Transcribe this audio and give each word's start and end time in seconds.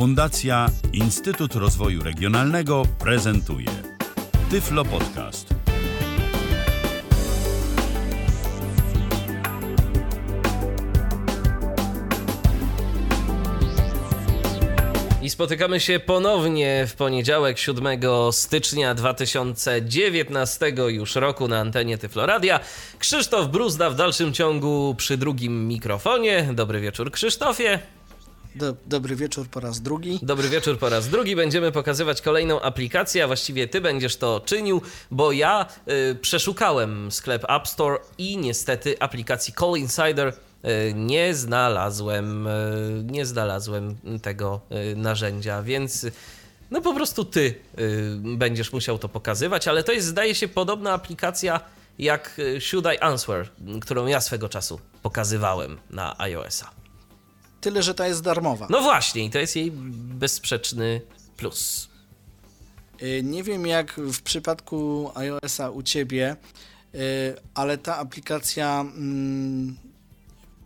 Fundacja 0.00 0.66
Instytut 0.92 1.54
Rozwoju 1.54 2.02
Regionalnego 2.02 2.82
prezentuje 2.98 3.66
Tyflo 4.50 4.84
Podcast. 4.84 5.54
I 15.22 15.30
spotykamy 15.30 15.80
się 15.80 16.00
ponownie 16.00 16.86
w 16.88 16.94
poniedziałek 16.94 17.58
7 17.58 17.86
stycznia 18.32 18.94
2019 18.94 20.72
już 20.88 21.14
roku 21.14 21.48
na 21.48 21.58
antenie 21.58 21.98
Tyfloradia. 21.98 22.60
Krzysztof 22.98 23.48
Bruzda 23.48 23.90
w 23.90 23.94
dalszym 23.94 24.32
ciągu 24.32 24.94
przy 24.98 25.16
drugim 25.16 25.68
mikrofonie. 25.68 26.48
Dobry 26.52 26.80
wieczór 26.80 27.10
Krzysztofie. 27.10 27.99
Do, 28.54 28.74
dobry 28.86 29.16
wieczór 29.16 29.48
po 29.48 29.60
raz 29.60 29.80
drugi. 29.80 30.18
Dobry 30.22 30.48
wieczór 30.48 30.78
po 30.78 30.88
raz 30.88 31.08
drugi. 31.08 31.36
Będziemy 31.36 31.72
pokazywać 31.72 32.22
kolejną 32.22 32.60
aplikację, 32.60 33.24
a 33.24 33.26
właściwie 33.26 33.68
ty 33.68 33.80
będziesz 33.80 34.16
to 34.16 34.40
czynił, 34.44 34.82
bo 35.10 35.32
ja 35.32 35.66
y, 36.10 36.14
przeszukałem 36.14 37.12
sklep 37.12 37.44
App 37.50 37.68
Store 37.68 37.98
i 38.18 38.36
niestety 38.38 38.96
aplikacji 39.00 39.54
Call 39.60 39.76
Insider 39.76 40.28
y, 40.28 40.94
nie 40.94 41.34
znalazłem, 41.34 42.46
y, 42.46 42.50
nie 43.04 43.26
znalazłem 43.26 43.96
tego 44.22 44.60
y, 44.92 44.96
narzędzia, 44.96 45.62
więc 45.62 46.06
no 46.70 46.80
po 46.80 46.94
prostu 46.94 47.24
ty 47.24 47.54
będziesz 48.24 48.72
musiał 48.72 48.98
to 48.98 49.08
pokazywać, 49.08 49.68
ale 49.68 49.82
to 49.82 49.92
jest 49.92 50.06
zdaje 50.06 50.34
się 50.34 50.48
podobna 50.48 50.92
aplikacja 50.92 51.60
jak 51.98 52.40
Should 52.60 52.86
I 52.94 52.98
Answer, 52.98 53.48
którą 53.80 54.06
ja 54.06 54.20
swego 54.20 54.48
czasu 54.48 54.80
pokazywałem 55.02 55.78
na 55.90 56.18
iOS-a. 56.18 56.79
Tyle, 57.60 57.82
że 57.82 57.94
ta 57.94 58.08
jest 58.08 58.22
darmowa. 58.22 58.66
No 58.70 58.80
właśnie, 58.82 59.24
i 59.24 59.30
to 59.30 59.38
jest 59.38 59.56
jej 59.56 59.70
bezsprzeczny 59.94 61.00
plus. 61.36 61.88
Y, 63.02 63.22
Nie 63.24 63.42
wiem 63.42 63.66
jak 63.66 63.94
w 64.00 64.22
przypadku 64.22 65.10
iOS-a 65.14 65.70
u 65.70 65.82
ciebie, 65.82 66.36
y, 66.94 66.98
ale 67.54 67.78
ta 67.78 67.96
aplikacja, 67.96 68.80
mm, 68.80 69.76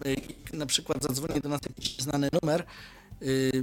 y, 0.07 0.17
na 0.57 0.67
przykład 0.67 1.03
zadzwoni 1.03 1.41
do 1.41 1.49
nas 1.49 1.61
jakiś 1.69 1.97
znany 1.99 2.29
numer, 2.43 2.65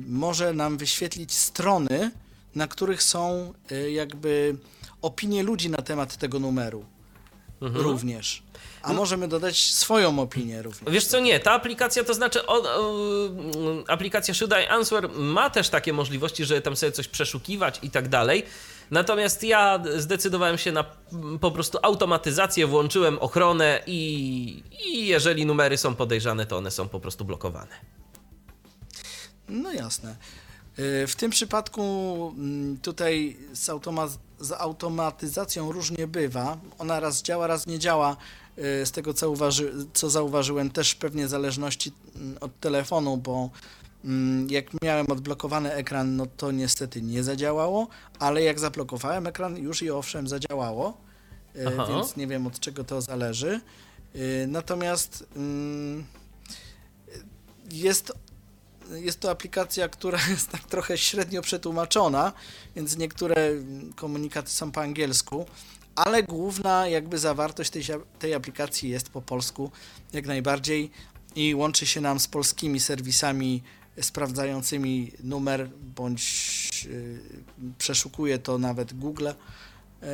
może 0.08 0.54
nam 0.54 0.78
wyświetlić 0.78 1.34
strony, 1.34 2.12
na 2.56 2.68
których 2.68 3.04
są 3.04 3.54
jakby 3.92 4.56
opinie 5.02 5.44
ludzi 5.44 5.70
na 5.70 5.78
temat 5.78 6.18
tego 6.18 6.40
numeru 6.40 6.86
Mhm. 7.62 7.86
również. 7.86 8.44
A 8.82 8.94
możemy 8.94 9.28
dodać 9.28 9.74
swoją 9.74 10.20
opinię 10.20 10.62
również. 10.62 10.94
Wiesz 10.94 11.06
co, 11.06 11.20
nie, 11.20 11.40
ta 11.40 11.52
aplikacja, 11.52 12.04
to 12.04 12.14
znaczy 12.14 12.46
o, 12.46 12.64
o, 12.64 12.94
aplikacja 13.88 14.34
Should 14.34 14.54
I 14.66 14.68
Answer 14.68 15.10
ma 15.10 15.50
też 15.50 15.70
takie 15.70 15.94
możliwości, 15.94 16.46
żeby 16.46 16.62
tam 16.62 16.76
sobie 16.76 16.92
coś 16.92 17.08
przeszukiwać 17.08 17.80
i 17.84 17.90
tak 17.90 18.08
dalej. 18.08 18.44
Natomiast 18.92 19.44
ja 19.44 19.84
zdecydowałem 19.98 20.58
się 20.58 20.72
na 20.72 20.86
po 21.42 21.52
prostu 21.52 21.78
automatyzację, 21.82 22.68
włączyłem 22.68 23.20
ochronę 23.20 23.82
i, 23.88 24.64
i 24.86 25.08
jeżeli 25.08 25.46
numery 25.46 25.78
są 25.78 25.96
podejrzane, 25.96 26.46
to 26.46 26.58
one 26.58 26.72
są 26.72 26.90
po 26.90 27.00
prostu 27.00 27.26
blokowane. 27.26 27.76
No 29.50 29.74
jasne. 29.74 30.16
Y, 30.80 31.08
W 31.08 31.16
tym 31.16 31.32
przypadku 31.32 31.82
mm, 32.38 32.78
tutaj 32.78 33.38
z, 33.54 33.70
automa- 33.70 34.18
z 34.40 34.52
automatyzacją 34.52 35.72
różnie 35.72 36.08
bywa. 36.08 36.58
Ona 36.80 37.00
raz 37.00 37.22
działa, 37.22 37.48
raz 37.48 37.68
nie 37.68 37.80
działa. 37.80 38.18
Y, 38.58 38.86
Z 38.86 38.92
tego 38.92 39.14
co, 39.14 39.32
uważy- 39.32 39.86
co 39.94 40.10
zauważyłem, 40.10 40.70
też 40.72 40.96
pewnie 40.96 41.26
w 41.28 41.30
zależności 41.30 41.92
mm, 42.16 42.38
od 42.42 42.60
telefonu, 42.60 43.18
bo 43.18 43.50
mm, 44.06 44.50
jak 44.50 44.66
miałem 44.84 45.12
odblokowany 45.12 45.74
ekran, 45.74 46.16
no 46.16 46.26
to 46.38 46.52
niestety 46.52 47.02
nie 47.02 47.24
zadziałało, 47.24 47.88
ale 48.20 48.42
jak 48.44 48.60
zablokowałem 48.60 49.28
ekran, 49.28 49.58
już 49.58 49.82
i 49.82 49.90
owszem 49.92 50.28
zadziałało, 50.28 50.98
Y, 51.56 51.68
Aha. 51.68 51.86
więc 51.90 52.16
nie 52.18 52.28
wiem 52.28 52.48
od 52.48 52.60
czego 52.60 52.84
to 52.84 53.02
zależy. 53.02 53.62
Natomiast 54.48 55.26
jest 57.72 58.12
jest 58.90 59.20
to 59.20 59.32
aplikacja, 59.32 59.90
która 59.90 60.20
jest 60.30 60.50
tak 60.50 60.62
trochę 60.62 60.98
średnio 60.98 61.42
przetłumaczona, 61.42 62.34
więc 62.76 62.98
niektóre 62.98 63.36
komunikaty 63.96 64.50
są 64.50 64.72
po 64.72 64.82
angielsku, 64.82 65.46
ale 65.96 66.24
główna 66.24 66.88
jakby 66.88 67.18
zawartość 67.18 67.70
tej, 67.70 67.84
tej 68.20 68.34
aplikacji 68.34 68.90
jest 68.90 69.10
po 69.10 69.22
polsku 69.22 69.72
jak 70.14 70.26
najbardziej 70.26 70.92
i 71.36 71.56
łączy 71.56 71.86
się 71.86 72.02
nam 72.02 72.20
z 72.20 72.28
polskimi 72.28 72.80
serwisami 72.80 73.64
sprawdzającymi 74.02 75.12
numer, 75.24 75.70
bądź 75.96 76.84
yy, 76.90 77.20
przeszukuje 77.78 78.40
to 78.40 78.58
nawet 78.58 78.94
Google. 78.94 79.28
Yy, 80.02 80.08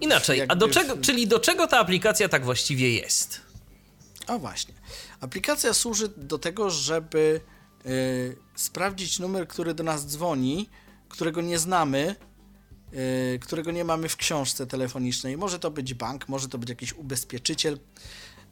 Inaczej, 0.00 0.42
a 0.48 0.56
do 0.56 0.68
w- 0.68 0.70
czego, 0.70 0.96
czyli 0.96 1.26
do 1.26 1.40
czego 1.40 1.66
ta 1.66 1.78
aplikacja 1.78 2.28
tak 2.28 2.44
właściwie 2.44 2.94
jest? 2.94 3.40
A 4.26 4.38
właśnie. 4.38 4.74
Aplikacja 5.24 5.74
służy 5.74 6.08
do 6.16 6.38
tego, 6.38 6.70
żeby 6.70 7.40
y, 7.86 8.36
sprawdzić 8.54 9.18
numer, 9.18 9.48
który 9.48 9.74
do 9.74 9.84
nas 9.84 10.06
dzwoni, 10.06 10.68
którego 11.08 11.40
nie 11.40 11.58
znamy, 11.58 12.16
y, 12.94 13.38
którego 13.42 13.70
nie 13.70 13.84
mamy 13.84 14.08
w 14.08 14.16
książce 14.16 14.66
telefonicznej. 14.66 15.36
Może 15.36 15.58
to 15.58 15.70
być 15.70 15.94
bank, 15.94 16.28
może 16.28 16.48
to 16.48 16.58
być 16.58 16.68
jakiś 16.68 16.92
ubezpieczyciel, 16.92 17.78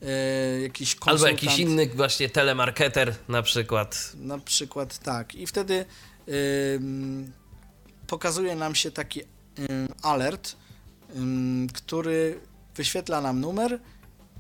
y, 0.03 0.61
jakiś 0.63 0.95
Albo 0.95 1.05
konsultant. 1.05 1.43
jakiś 1.43 1.59
inny 1.59 1.87
właśnie 1.87 2.31
telemarketer 2.31 3.15
na 3.29 3.43
przykład. 3.43 4.13
Na 4.15 4.39
przykład 4.39 4.99
tak. 4.99 5.35
I 5.35 5.47
wtedy 5.47 5.85
pokazuje 8.07 8.55
nam 8.55 8.75
się 8.75 8.91
taki 8.91 9.21
alert, 10.03 10.57
który 11.75 12.41
wyświetla 12.77 13.21
nam 13.21 13.41
numer 13.41 13.81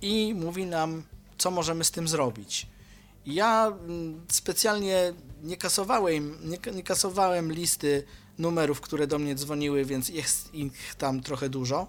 i 0.03 0.35
mówi 0.35 0.67
nam, 0.67 1.03
co 1.43 1.51
możemy 1.51 1.85
z 1.85 1.91
tym 1.91 2.09
zrobić. 2.09 2.67
Ja 3.27 3.73
ym, 3.89 4.27
specjalnie 4.29 5.15
nie 5.43 5.57
kasowałem, 5.57 6.39
nie, 6.45 6.73
nie 6.73 6.83
kasowałem 6.83 7.53
listy 7.53 8.05
numerów, 8.39 8.81
które 8.81 9.07
do 9.07 9.19
mnie 9.19 9.35
dzwoniły, 9.35 9.85
więc 9.85 10.09
jest 10.09 10.55
ich 10.55 10.95
tam 10.95 11.21
trochę 11.21 11.49
dużo. 11.49 11.87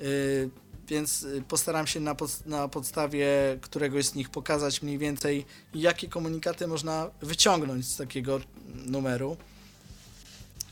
Y, 0.00 0.50
więc 0.88 1.22
y, 1.22 1.42
postaram 1.48 1.86
się 1.86 2.00
na, 2.00 2.14
pod, 2.14 2.46
na 2.46 2.68
podstawie 2.68 3.28
któregoś 3.60 4.06
z 4.06 4.14
nich 4.14 4.30
pokazać 4.30 4.82
mniej 4.82 4.98
więcej, 4.98 5.44
jakie 5.74 6.08
komunikaty 6.08 6.66
można 6.66 7.10
wyciągnąć 7.22 7.86
z 7.86 7.96
takiego 7.96 8.40
numeru 8.74 9.36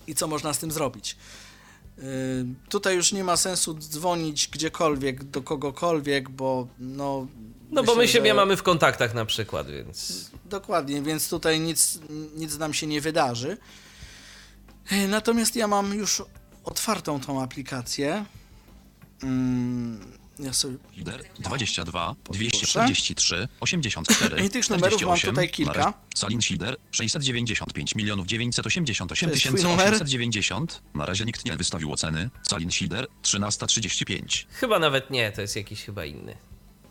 i 0.06 0.14
co 0.14 0.26
można 0.26 0.54
z 0.54 0.58
tym 0.58 0.70
zrobić. 0.70 1.16
Y, 1.98 2.44
Tutaj 2.68 2.96
już 2.96 3.12
nie 3.12 3.24
ma 3.24 3.36
sensu 3.36 3.74
dzwonić 3.74 4.48
gdziekolwiek, 4.48 5.24
do 5.24 5.42
kogokolwiek, 5.42 6.28
bo 6.30 6.68
no. 6.78 7.26
No 7.70 7.82
bo 7.82 7.92
my 7.94 7.98
myślę, 7.98 8.12
siebie 8.12 8.30
że- 8.30 8.34
mamy 8.34 8.56
w 8.56 8.62
kontaktach 8.62 9.14
na 9.14 9.24
przykład, 9.24 9.70
więc... 9.70 10.30
Dokładnie, 10.44 11.02
więc 11.02 11.28
tutaj 11.28 11.60
nic, 11.60 11.98
nic 12.36 12.58
nam 12.58 12.74
się 12.74 12.86
nie 12.86 13.00
wydarzy. 13.00 13.56
E, 14.90 15.08
Natomiast 15.08 15.56
ja 15.56 15.68
mam 15.68 15.94
już 15.94 16.22
otwartą 16.64 17.20
tą 17.20 17.42
aplikację. 17.42 18.24
Ja 20.38 20.52
sobie 20.52 20.76
Lider 20.96 21.24
22 21.38 22.14
243 22.32 23.48
84 23.60 24.46
I 24.46 24.50
tych 24.50 24.70
numerów 24.70 25.02
mam 25.02 25.16
48, 25.16 25.30
tutaj 25.30 25.50
kilka. 25.50 25.94
Salin 26.14 26.42
Sider 26.42 26.76
695 26.90 27.94
milionów 27.94 28.26
988 28.26 29.08
To 29.08 29.14
jest 29.14 29.42
twój 29.42 29.52
tysięcy 29.52 29.62
numer? 29.64 29.94
890. 29.94 30.82
Na 30.94 31.06
razie 31.06 31.24
nikt 31.24 31.44
nie 31.44 31.56
wystawił 31.56 31.92
oceny. 31.92 32.30
Salin 32.48 32.70
Sider 32.70 33.06
1335. 33.22 34.46
Chyba 34.50 34.78
nawet 34.78 35.10
nie, 35.10 35.32
to 35.32 35.40
jest 35.40 35.56
jakiś 35.56 35.82
chyba 35.84 36.04
inny 36.04 36.36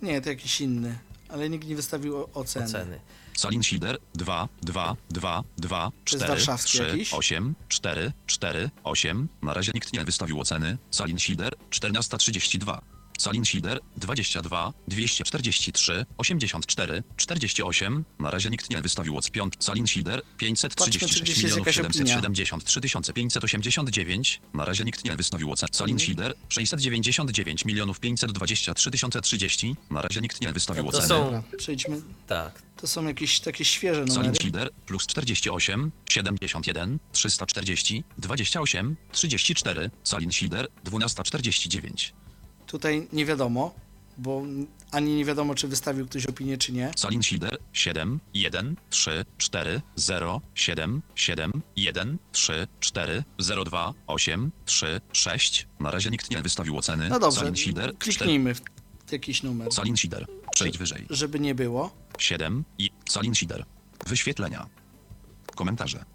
Nie, 0.02 0.22
to 0.22 0.30
jakiś 0.30 0.62
inny, 0.62 1.00
ale 1.30 1.50
nikt 1.50 1.68
nie 1.68 1.76
wystawił 1.76 2.28
oceny. 2.34 2.66
oceny. 2.66 3.00
Salin 3.38 3.64
Sider 3.64 3.98
2 4.16 4.48
2 4.62 4.96
2 5.10 5.44
2 5.58 5.90
To 5.90 5.94
jest 5.96 6.24
4 6.24 6.28
warszawski 6.28 6.70
3 6.72 6.84
jakiś? 6.84 7.14
8 7.14 7.56
4 7.68 8.12
4 8.28 8.70
8. 8.84 9.28
Na 9.42 9.54
razie 9.54 9.72
nikt 9.76 9.94
nie 9.94 10.04
wystawił 10.06 10.40
oceny. 10.40 10.78
Salin 10.92 11.20
Sider 11.20 11.56
1432. 11.70 12.93
Salin 13.18 13.46
Sider 13.46 13.80
22 13.98 14.74
243 14.88 16.06
84 16.18 17.04
48. 17.18 18.06
Na 18.20 18.32
razie 18.32 18.50
nikt 18.50 18.70
nie 18.70 18.82
wystawił 18.82 19.18
ocen. 19.18 19.32
Piąt. 19.32 19.56
Salin 19.60 19.88
Sider 19.88 20.22
Patrzmy, 20.22 20.56
czy 20.58 21.00
536 21.00 21.22
gdzieś 21.22 21.28
jest 21.38 21.44
milionów 21.44 21.68
jakaś 21.68 21.80
opinia. 21.80 22.08
773 22.16 22.82
589. 23.14 24.42
Na 24.54 24.66
razie 24.66 24.84
nikt 24.84 25.06
nie 25.06 25.16
wystawił 25.16 25.52
ocen. 25.52 25.70
Salin 25.72 25.96
Mhm. 25.96 26.08
Sider 26.10 26.34
699 26.50 27.66
milionów 27.66 28.00
523 28.00 28.92
30. 29.22 29.76
Na 29.90 30.02
razie 30.02 30.22
nikt 30.22 30.42
nie 30.42 30.54
wystawił 30.54 30.84
To 30.84 30.90
oceny. 30.90 31.08
są- 31.08 31.44
przejdźmy. 31.58 32.02
Tak. 32.28 32.62
To 32.78 32.88
są 32.88 33.08
jakieś 33.08 33.40
takie 33.40 33.66
świeże 33.66 34.00
numery. 34.06 34.14
Salin 34.16 34.34
Lider 34.44 34.70
plus 34.86 35.08
48, 35.08 35.92
71, 36.10 37.00
340, 37.12 38.04
28, 38.18 38.96
34, 39.12 39.92
Salin 40.04 40.32
Sider 40.32 40.68
1249. 40.84 42.14
Tutaj 42.74 43.08
nie 43.14 43.26
wiadomo. 43.26 43.74
bo 44.18 44.42
ani 44.92 45.16
nie 45.16 45.26
wiadomo, 45.26 45.56
czy 45.56 45.68
wystawił 45.68 46.06
ktoś 46.06 46.26
opinię, 46.26 46.58
czy 46.58 46.74
nie. 46.74 46.92
Salin 46.96 47.24
Shider 47.24 47.58
7, 47.74 48.20
1, 48.34 48.76
3, 48.90 49.26
4, 49.38 49.82
0, 49.96 50.42
7, 50.56 51.02
7, 51.16 51.62
1, 51.76 52.18
3, 52.32 52.68
4, 52.80 53.24
0, 53.40 53.64
2, 53.64 53.94
8, 54.08 54.52
3, 54.66 55.02
6. 55.14 55.68
Na 55.80 55.92
razie 55.92 56.10
nikt 56.10 56.32
nie 56.32 56.42
wystawił 56.42 56.78
oceny. 56.78 57.10
No 57.10 57.20
dobrze, 57.20 57.40
Salin 57.40 57.56
Shider 57.56 57.84
4. 57.84 57.98
kliknijmy 57.98 58.56
w 58.56 59.12
jakiś 59.12 59.44
numer, 59.44 59.72
Salin 59.72 59.98
Shider. 59.98 60.28
Przejdź 60.54 60.78
wyżej. 60.78 61.06
żeby 61.10 61.40
nie 61.40 61.56
było. 61.56 61.96
7 62.18 62.64
i 62.78 62.90
Salin 63.10 63.36
Shider. 63.36 63.66
Wyświetlenia. 64.08 64.68
Komentarze. 65.56 66.06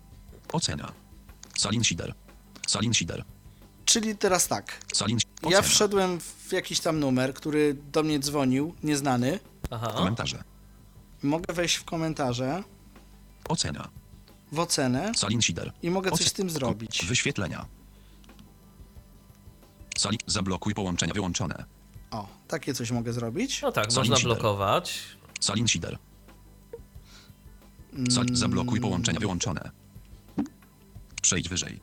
Ocena. 0.53 0.93
Salin 1.59 1.85
Shider. 1.85 2.15
Salin. 2.69 2.93
Czyli 3.89 4.17
teraz 4.17 4.49
tak, 4.49 4.81
ja 5.51 5.63
wszedłem 5.63 6.21
w 6.21 6.53
jakiś 6.53 6.81
tam 6.81 7.01
numer, 7.01 7.35
który 7.35 7.75
do 7.93 8.03
mnie 8.03 8.19
dzwonił, 8.19 8.75
nieznany. 8.83 9.41
Aha. 9.71 9.93
Komentarze. 9.97 10.45
Mogę 11.23 11.55
wejść 11.55 11.77
w 11.77 11.85
komentarze, 11.85 12.63
Ocena. 13.49 13.89
w 14.53 14.59
ocenę 14.59 15.13
Salin 15.17 15.43
Shider. 15.43 15.73
i 15.83 15.91
mogę 15.91 16.11
coś 16.11 16.27
z 16.27 16.33
tym 16.33 16.51
zrobić. 16.51 17.07
Wyświetlenia. 17.07 17.67
Salin 19.99 20.19
zablokuj 20.27 20.75
połączenia 20.75 21.15
wyłączone. 21.15 21.65
O, 22.11 22.29
takie 22.49 22.75
coś 22.75 22.91
mogę 22.91 23.13
zrobić. 23.13 23.63
No 23.63 23.73
tak, 23.73 23.85
Salin 23.93 23.99
można 23.99 24.17
Shider. 24.17 24.33
blokować. 24.37 25.01
Salin 25.41 25.69
Shider. 25.69 25.99
Sal 28.11 28.27
zablokuj 28.33 28.81
połączenia 28.81 29.21
wyłączone. 29.21 29.71
Przejdź 31.23 31.49
wyżej. 31.49 31.81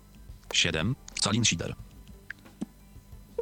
7. 0.53 0.95
Salin 1.21 1.45
Shider. 1.45 1.75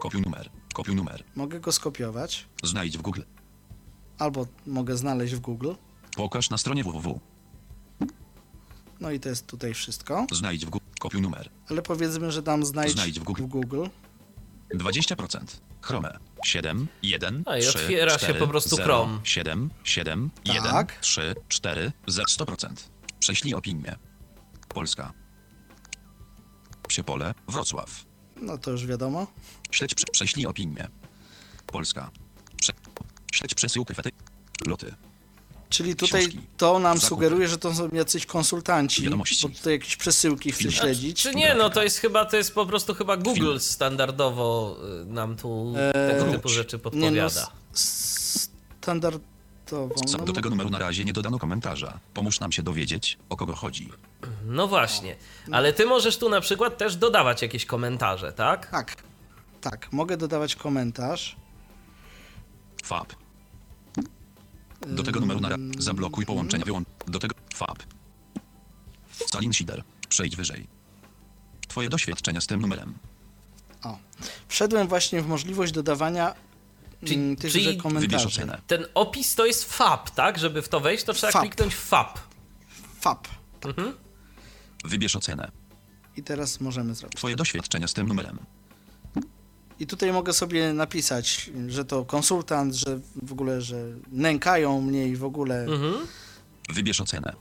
Kopiuj 0.03 0.21
numer. 0.21 0.49
Kopiuj 0.73 0.95
numer. 0.95 1.23
Mogę 1.35 1.59
go 1.59 1.71
skopiować, 1.71 2.47
Znajdź 2.63 2.97
w 2.97 3.01
Google. 3.01 3.21
albo 4.19 4.47
mogę 4.67 4.97
znaleźć 4.97 5.35
w 5.35 5.39
Google. 5.39 5.71
Pokaż 6.15 6.49
na 6.49 6.57
stronie 6.57 6.83
www. 6.83 7.19
No 8.99 9.11
i 9.11 9.19
to 9.19 9.29
jest 9.29 9.47
tutaj 9.47 9.73
wszystko. 9.73 10.27
Znajdź 10.31 10.65
w 10.65 10.69
Google. 10.69 10.85
Kopiuj 10.99 11.21
numer. 11.21 11.49
Ale 11.69 11.81
powiedzmy, 11.81 12.31
że 12.31 12.41
dam 12.41 12.65
znajdź, 12.65 12.91
Znajdź 12.93 13.19
w 13.19 13.23
Google. 13.23 13.43
w 13.43 13.47
Google. 13.47 13.85
20%. 14.75 15.39
Chrome. 15.81 16.17
7, 16.45 16.87
1, 17.03 17.43
A, 17.45 17.57
i 17.57 17.61
3, 17.61 17.69
otwiera 17.69 18.11
się 18.11 18.17
4, 18.17 18.39
po 18.39 18.47
prostu 18.47 18.75
0, 18.75 18.83
Chrome. 18.85 19.19
7, 19.23 19.69
7, 19.83 20.29
Tak. 20.45 20.55
1, 20.55 20.85
3, 21.01 21.35
4, 21.47 21.91
0, 22.07 22.25
100%. 22.29 22.89
Prześlij 23.19 23.53
opinię. 23.53 23.95
Polska. 24.67 25.13
Psiepole, 26.87 27.33
Wrocław. 27.47 28.05
No 28.43 28.57
to 28.57 28.71
już 28.71 28.85
wiadomo. 28.85 29.27
Śledź, 29.71 29.93
prze, 29.95 30.05
prześlij 30.11 30.45
opinię. 30.45 30.87
Polska. 31.67 32.11
Prze, 32.61 32.73
śledź 33.33 33.53
przesyłkę 33.53 33.93
fety. 33.93 34.11
Loty. 34.65 34.93
Czyli 35.69 35.95
tutaj 35.95 36.21
Książki. 36.21 36.39
to 36.57 36.79
nam 36.79 36.97
Zakupy. 36.97 37.09
sugeruje, 37.09 37.47
że 37.47 37.57
to 37.57 37.73
są 37.75 37.89
jacyś 37.93 38.25
konsultanci, 38.25 39.01
Wiadomości. 39.03 39.47
bo 39.49 39.55
tutaj 39.55 39.73
jakieś 39.73 39.95
przesyłki 39.95 40.51
chce 40.51 40.71
śledzić. 40.71 41.21
Czy 41.21 41.35
nie, 41.35 41.55
no 41.55 41.69
to 41.69 41.83
jest 41.83 41.97
chyba, 41.97 42.25
to 42.25 42.37
jest 42.37 42.53
po 42.53 42.65
prostu 42.65 42.93
chyba 42.95 43.17
Google 43.17 43.33
Film. 43.45 43.59
standardowo 43.59 44.77
y, 45.01 45.05
nam 45.05 45.35
tu 45.35 45.73
Eee, 45.77 46.11
tego 46.19 46.31
typu 46.31 46.49
rzeczy 46.49 46.75
Nie 46.77 46.81
no, 46.83 46.91
podpowiada. 46.91 47.51
s- 47.73 48.49
standardowo. 48.81 49.95
No, 50.17 50.25
do 50.25 50.33
tego 50.33 50.49
numeru 50.49 50.69
na 50.69 50.79
razie 50.79 51.05
nie 51.05 51.13
dodano 51.13 51.39
komentarza. 51.39 51.99
Pomóż 52.13 52.39
nam 52.39 52.51
się 52.51 52.63
dowiedzieć, 52.63 53.17
o 53.29 53.37
kogo 53.37 53.55
chodzi. 53.55 53.89
No 54.45 54.67
właśnie, 54.67 55.15
ale 55.51 55.73
ty 55.73 55.85
możesz 55.85 56.17
tu 56.17 56.29
na 56.29 56.41
przykład 56.41 56.77
też 56.77 56.95
dodawać 56.95 57.41
jakieś 57.41 57.65
komentarze, 57.65 58.33
tak? 58.33 58.69
Tak, 58.69 58.95
tak. 59.61 59.91
Mogę 59.93 60.17
dodawać 60.17 60.55
komentarz. 60.55 61.35
FAB. 62.83 63.13
Do 64.87 65.03
tego 65.03 65.19
numeru 65.19 65.39
na 65.39 65.49
ra- 65.49 65.57
zablokuj 65.79 66.25
połączenia 66.25 66.65
wyłącz. 66.65 66.87
Do 67.07 67.19
tego 67.19 67.35
FAB. 67.55 67.83
Salin 69.31 69.53
Shider. 69.53 69.83
Przejdź 70.09 70.35
wyżej. 70.35 70.67
Twoje 71.67 71.89
doświadczenia 71.89 72.41
z 72.41 72.47
tym 72.47 72.61
numerem. 72.61 72.93
O. 73.83 73.97
Wszedłem 74.47 74.87
właśnie 74.87 75.21
w 75.21 75.27
możliwość 75.27 75.71
dodawania 75.73 76.35
Czyli- 76.99 77.15
mm, 77.15 77.35
tychże 77.35 77.59
czyli- 77.59 77.65
Wybierz 77.65 77.83
komentarzy. 77.83 78.27
ocenę. 78.27 78.61
Ten 78.67 78.85
opis 78.93 79.35
to 79.35 79.45
jest 79.45 79.73
FAB, 79.73 80.09
tak? 80.09 80.39
Żeby 80.39 80.61
w 80.61 80.69
to 80.69 80.79
wejść, 80.79 81.03
to 81.03 81.13
trzeba 81.13 81.31
FAB. 81.33 81.41
kliknąć 81.41 81.75
FAB. 81.75 82.19
FAP. 83.01 83.27
Wybierz 84.83 85.15
ocenę. 85.15 85.51
I 86.17 86.23
teraz 86.23 86.61
możemy 86.61 86.95
zrobić. 86.95 87.17
Twoje 87.17 87.35
doświadczenia 87.35 87.87
z 87.87 87.93
tym 87.93 88.07
numerem. 88.07 88.39
I 89.79 89.87
tutaj 89.87 90.13
mogę 90.13 90.33
sobie 90.33 90.73
napisać, 90.73 91.51
że 91.67 91.85
to 91.85 92.05
konsultant, 92.05 92.73
że 92.75 92.99
w 93.23 93.31
ogóle, 93.31 93.61
że 93.61 93.85
nękają 94.11 94.81
mnie 94.81 95.07
i 95.07 95.15
w 95.15 95.23
ogóle. 95.23 95.63
Mhm. 95.63 95.93
Wybierz 96.69 97.01
ocenę. 97.01 97.33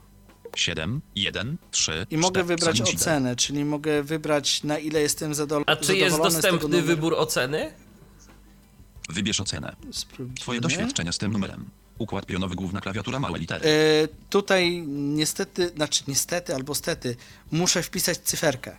7, 0.56 1.00
1, 1.14 1.56
3, 1.70 2.06
I 2.10 2.16
mogę 2.16 2.40
4. 2.42 2.44
wybrać 2.44 2.80
ocenę, 2.80 3.36
czyli 3.36 3.64
mogę 3.64 4.02
wybrać 4.02 4.62
na 4.64 4.78
ile 4.78 5.00
jestem 5.00 5.32
zadol- 5.32 5.62
A 5.66 5.76
czy 5.76 5.96
jest 5.96 6.10
zadowolony 6.16 6.34
dostępny 6.42 6.82
wybór 6.82 7.14
oceny? 7.14 7.72
Wybierz 9.08 9.40
ocenę. 9.40 9.76
Spróbujmy. 9.90 10.40
Twoje 10.40 10.60
doświadczenia 10.60 11.12
z 11.12 11.18
tym 11.18 11.32
numerem. 11.32 11.70
Układ 11.98 12.26
pionowy, 12.26 12.54
główna 12.54 12.80
klawiatura, 12.80 13.18
małe 13.20 13.38
litery. 13.38 13.64
E, 13.68 14.08
tutaj 14.30 14.82
niestety, 14.88 15.68
znaczy 15.68 16.04
niestety 16.08 16.54
albo 16.54 16.74
stety, 16.74 17.16
muszę 17.50 17.82
wpisać 17.82 18.18
cyferkę. 18.18 18.76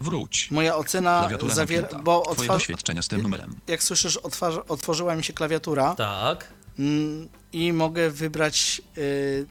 Wróć. 0.00 0.50
Moja 0.50 0.76
ocena 0.76 1.20
Klawiatura 1.20 1.54
zawiera, 1.54 1.80
zamknięta. 1.82 2.04
bo 2.04 2.22
Twoje 2.22 2.48
otwa- 2.48 2.52
doświadczenia 2.54 3.02
z 3.02 3.08
tym 3.08 3.22
numerem. 3.22 3.54
jak 3.66 3.82
słyszysz, 3.82 4.16
otwarza, 4.16 4.64
otworzyła 4.68 5.16
mi 5.16 5.24
się 5.24 5.32
klawiatura 5.32 5.94
Tak. 5.94 6.48
mm, 6.78 7.28
i 7.52 7.72
mogę 7.72 8.10
wybrać 8.10 8.82
y, 8.98 9.46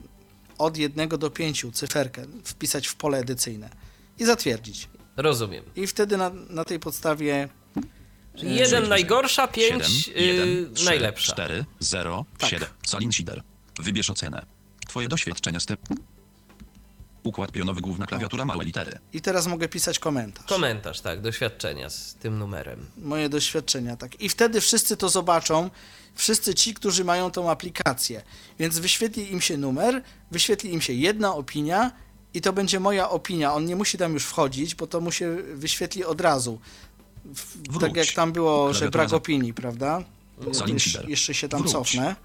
od 0.58 0.78
jednego 0.78 1.18
do 1.18 1.30
pięciu 1.30 1.72
cyferkę, 1.72 2.26
wpisać 2.44 2.88
w 2.88 2.96
pole 2.96 3.18
edycyjne 3.18 3.70
i 4.20 4.26
zatwierdzić. 4.26 4.90
Rozumiem. 5.18 5.64
I 5.76 5.88
wtedy 5.88 6.18
na, 6.18 6.30
na 6.50 6.66
tej 6.66 6.80
podstawie 6.80 7.50
Czyli 8.40 8.56
jeden 8.56 8.88
najgorsza, 8.90 9.48
pięć 9.48 9.86
7, 9.88 10.18
y, 10.18 10.26
1, 10.26 10.74
3, 10.74 10.86
najlepsza. 10.86 11.34
4, 11.34 11.66
0, 11.80 12.26
Tak. 12.38 12.50
7. 12.50 12.70
Salin 12.88 13.12
Shider. 13.12 13.44
Wybierz 13.80 14.10
ocenę. 14.10 14.46
Twoje 14.88 15.08
doświadczenia 15.08 15.60
z 15.60 15.66
tym... 15.66 15.78
Układ 17.24 17.52
pionowy, 17.52 17.82
główna 17.82 18.06
klawiatura, 18.06 18.46
małe 18.46 18.66
litery. 18.66 19.00
i 19.14 19.22
teraz 19.22 19.48
mogę 19.48 19.68
pisać 19.68 20.00
komentarz. 20.00 20.46
Komentarz, 20.46 21.02
tak, 21.02 21.22
doświadczenia 21.22 21.90
z 21.90 22.14
tym 22.16 22.38
numerem. 22.40 22.86
moje 22.98 23.30
doświadczenia, 23.30 23.96
tak. 23.98 24.22
I 24.22 24.30
wtedy 24.30 24.62
wszyscy 24.62 24.98
to 24.98 25.10
zobaczą, 25.10 25.70
wszyscy 26.16 26.56
ci, 26.56 26.74
którzy 26.74 27.04
mają 27.04 27.32
tą 27.32 27.52
aplikację. 27.52 28.22
Więc 28.60 28.80
wyświetli 28.80 29.32
im 29.32 29.42
się 29.42 29.58
numer, 29.58 30.02
wyświetli 30.32 30.74
im 30.74 30.82
się 30.82 30.94
jedna 30.94 31.36
opinia 31.36 31.92
i 32.34 32.42
to 32.42 32.54
będzie 32.54 32.80
moja 32.80 33.10
opinia. 33.10 33.54
On 33.54 33.66
nie 33.66 33.76
musi 33.76 33.98
tam 33.98 34.14
już 34.14 34.24
wchodzić, 34.26 34.76
bo 34.76 34.88
to 34.88 35.02
mu 35.02 35.12
się 35.12 35.38
wyświetli 35.54 36.04
od 36.06 36.22
razu. 36.22 36.60
Wróć. 37.70 37.82
tak 37.82 37.96
jak 37.96 38.08
tam 38.08 38.32
było, 38.32 38.74
że 38.74 38.90
brak 38.90 39.14
opinii, 39.14 39.54
prawda? 39.54 40.04
Shider. 40.78 41.10
jeszcze 41.10 41.34
się 41.34 41.50
tam 41.50 41.60
Wróć. 41.60 41.72
cofnę. 41.72 42.16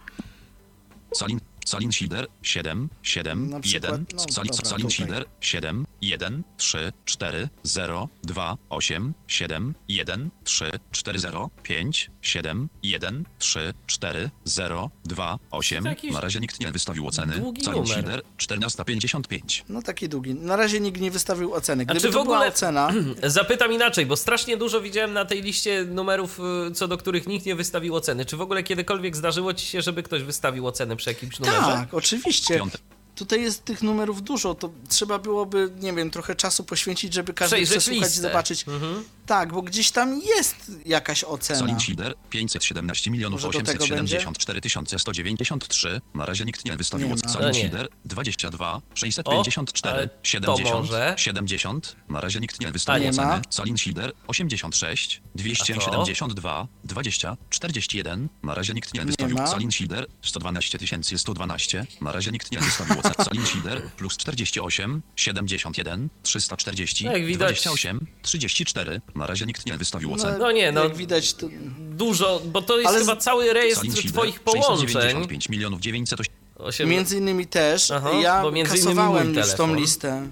Salin, 1.14 1.40
Salin 1.64 1.92
Shider 1.92 2.26
7, 2.42 2.88
7, 3.02 3.50
Na 3.50 3.60
przykład, 3.60 3.92
1, 3.92 4.06
no 4.14 4.18
Salin, 4.32 4.50
dobra, 4.50 4.70
Salin 4.70 4.86
tutaj. 4.88 4.90
Shider 5.06 5.24
7, 5.40 5.86
1, 6.00 6.42
3, 6.56 6.92
4, 7.04 7.48
0, 7.62 8.08
2, 8.24 8.56
8, 8.70 9.14
7, 9.28 9.74
1, 9.88 10.30
3, 10.44 10.70
4, 10.92 11.18
0, 11.18 11.50
5, 11.62 12.10
7, 12.22 12.68
1, 12.82 13.24
3, 13.38 13.74
4, 13.86 14.30
0, 14.44 14.90
2, 15.04 15.38
8. 15.50 15.82
To 15.82 15.88
jakiś 15.88 16.12
Na 16.12 16.20
razie 16.20 16.40
nikt 16.40 16.60
nie 16.60 16.72
wystawił 16.72 17.06
oceny. 17.06 17.38
długi 17.38 17.64
Salin 17.64 17.82
numer. 17.82 17.96
Shider 17.96 18.22
1455. 18.36 19.64
No 19.68 19.82
taki 19.82 20.08
długi. 20.08 20.34
Na 20.34 20.56
razie 20.56 20.80
nikt 20.80 21.00
nie 21.00 21.10
wystawił 21.10 21.54
oceny. 21.54 21.84
Gdyby 21.84 22.00
czy 22.00 22.08
w 22.08 22.12
to 22.12 22.22
była 22.24 22.36
ogóle- 22.36 22.48
ocena, 22.48 22.92
Zapytam 23.22 23.72
inaczej, 23.72 24.06
bo 24.06 24.16
strasznie 24.16 24.56
dużo 24.56 24.80
widziałem 24.80 25.12
na 25.12 25.24
tej 25.24 25.42
liście 25.42 25.84
numerów, 25.84 26.40
y, 26.68 26.74
co 26.74 26.88
do 26.88 26.96
których 26.98 27.26
nikt 27.26 27.46
nie 27.46 27.54
wystawił 27.54 27.94
oceny. 27.94 28.24
Czy 28.24 28.36
w 28.36 28.40
ogóle 28.40 28.62
kiedykolwiek 28.62 29.16
zdarzyło 29.16 29.54
ci 29.54 29.66
się, 29.66 29.82
żeby 29.82 30.02
ktoś 30.02 30.22
wystawił 30.22 30.66
ocenę 30.66 30.96
przy 30.96 31.10
jakimś 31.10 31.38
numerze? 31.40 31.53
Tak, 31.60 31.94
oczywiście. 31.94 32.58
Piąte. 32.58 32.78
Tutaj 33.14 33.42
jest 33.42 33.64
tych 33.64 33.82
numerów 33.82 34.22
dużo, 34.22 34.54
to 34.54 34.70
trzeba 34.88 35.18
byłoby, 35.18 35.70
nie 35.80 35.92
wiem, 35.92 36.10
trochę 36.10 36.34
czasu 36.34 36.64
poświęcić, 36.64 37.14
żeby 37.14 37.34
każdy 37.34 37.56
Przejrzeć 37.56 37.78
przesłuchać 37.78 38.16
i 38.16 38.20
zobaczyć. 38.20 38.68
Mhm. 38.68 39.04
Tak, 39.26 39.52
bo 39.52 39.62
gdzieś 39.62 39.90
tam 39.90 40.20
jest 40.20 40.72
jakaś 40.86 41.24
ocena. 41.24 41.58
Salin 41.60 41.80
Shider 41.80 42.14
517 42.30 43.10
milionów 43.10 43.42
Może 43.42 43.58
do 43.58 43.64
tego 43.64 43.84
874 43.84 44.60
193. 44.98 46.00
Na 46.14 46.26
razie 46.26 46.44
nikt 46.44 46.64
nie 46.64 46.76
wystawił 46.76 47.08
Nie 47.08 47.14
oceny. 47.14 47.32
ma. 47.32 47.32
Salin 47.32 47.48
No 47.48 47.58
nie. 47.58 47.64
Shider 47.64 47.88
22 48.04 48.80
654 48.94 49.94
ale 49.94 50.08
to 50.08 50.14
70 50.22 50.74
może. 50.74 51.14
70. 51.18 51.96
Na 52.08 52.20
razie 52.20 52.40
nikt 52.40 52.60
nie 52.60 52.72
wystawił 52.72 53.08
oceny. 53.08 53.42
Salin 53.50 53.78
Shider 53.78 54.12
86 54.26 55.22
272 55.34 56.66
20 56.84 57.36
41. 57.50 58.28
Na 58.42 58.54
razie 58.54 58.74
nikt 58.74 58.94
nie 58.94 59.04
wystawił. 59.04 59.36
Salin 59.36 59.72
Shider 59.72 60.06
112 60.22 60.78
112. 61.18 61.86
Na 62.00 62.12
razie 62.12 62.30
nikt 62.30 62.52
nie 62.52 62.58
wystawił 62.58 62.96
Schilder 63.44 63.82
plus 63.96 64.16
48, 64.16 65.02
71, 65.16 66.08
340, 66.22 67.04
No 67.04 67.12
jak 67.12 67.26
widać- 67.26 67.62
28, 67.62 68.06
34. 68.22 69.00
Na 69.14 69.26
razie 69.26 69.46
nikt 69.46 69.66
nie 69.66 69.76
wystawił 69.78 70.12
oceny. 70.12 70.38
No 70.38 70.52
nie, 70.52 70.72
no. 70.72 70.84
Jak 70.84 70.96
widać, 70.96 71.34
to, 71.34 71.46
Dużo, 71.78 72.42
bo 72.44 72.62
to 72.62 72.78
jest 72.78 72.88
Ale 72.88 72.98
chyba 72.98 73.16
cały 73.16 73.52
rejestr 73.52 73.86
Schilder 73.86 74.12
twoich 74.12 74.40
połączeń. 74.40 74.76
695 74.88 75.48
milionów 75.48 75.80
908. 75.80 76.34
Osiem... 76.56 76.88
między 76.88 77.18
innymi 77.18 77.46
też, 77.46 77.90
Aha, 77.90 78.10
ja 78.22 78.42
bo 78.42 78.50
między 78.52 78.72
kasowałem 78.76 79.34
już 79.34 79.54
tą 79.54 79.74
listę. 79.74 80.28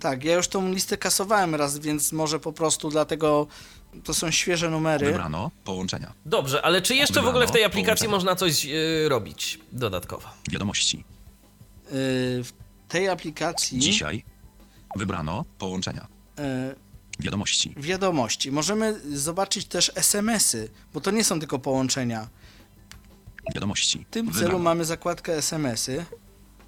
Tak, 0.00 0.24
ja 0.24 0.34
już 0.34 0.48
tą 0.48 0.72
listę 0.72 0.96
kasowałem 0.96 1.54
raz, 1.54 1.78
więc 1.78 2.12
może 2.12 2.40
po 2.40 2.52
prostu 2.52 2.90
dlatego 2.90 3.46
to 4.04 4.14
są 4.14 4.30
świeże 4.30 4.70
numery. 4.70 5.06
Wybrano 5.06 5.50
połączenia. 5.64 6.12
Dobrze, 6.26 6.62
ale 6.62 6.82
czy 6.82 6.94
jeszcze 6.94 7.12
w 7.12 7.16
Wybrano 7.16 7.30
ogóle 7.30 7.46
w 7.46 7.50
tej 7.50 7.64
aplikacji 7.64 8.06
połączenia. 8.08 8.30
można 8.32 8.36
coś 8.36 8.64
yy, 8.64 9.08
robić 9.08 9.58
dodatkowo? 9.72 10.28
Wiadomości. 10.50 11.04
Y, 11.92 12.44
W 12.44 12.52
tej 12.88 13.08
aplikacji 13.08 13.78
Dzisiaj 13.78 14.24
wybrano 14.96 15.44
połączenia. 15.58 16.06
y, 16.38 16.42
Wiadomości. 17.20 17.74
wiadomości. 17.76 18.52
Możemy 18.52 19.00
zobaczyć 19.16 19.66
też 19.66 19.92
SMS-y, 19.94 20.68
bo 20.94 21.00
to 21.00 21.10
nie 21.10 21.24
są 21.24 21.40
tylko 21.40 21.58
połączenia. 21.58 22.28
Wiadomości. 23.54 24.04
W 24.10 24.12
tym 24.12 24.26
Wybrano. 24.26 24.46
celu 24.48 24.58
mamy 24.62 24.84
zakładkę 24.84 25.36
SMS-y. 25.36 26.04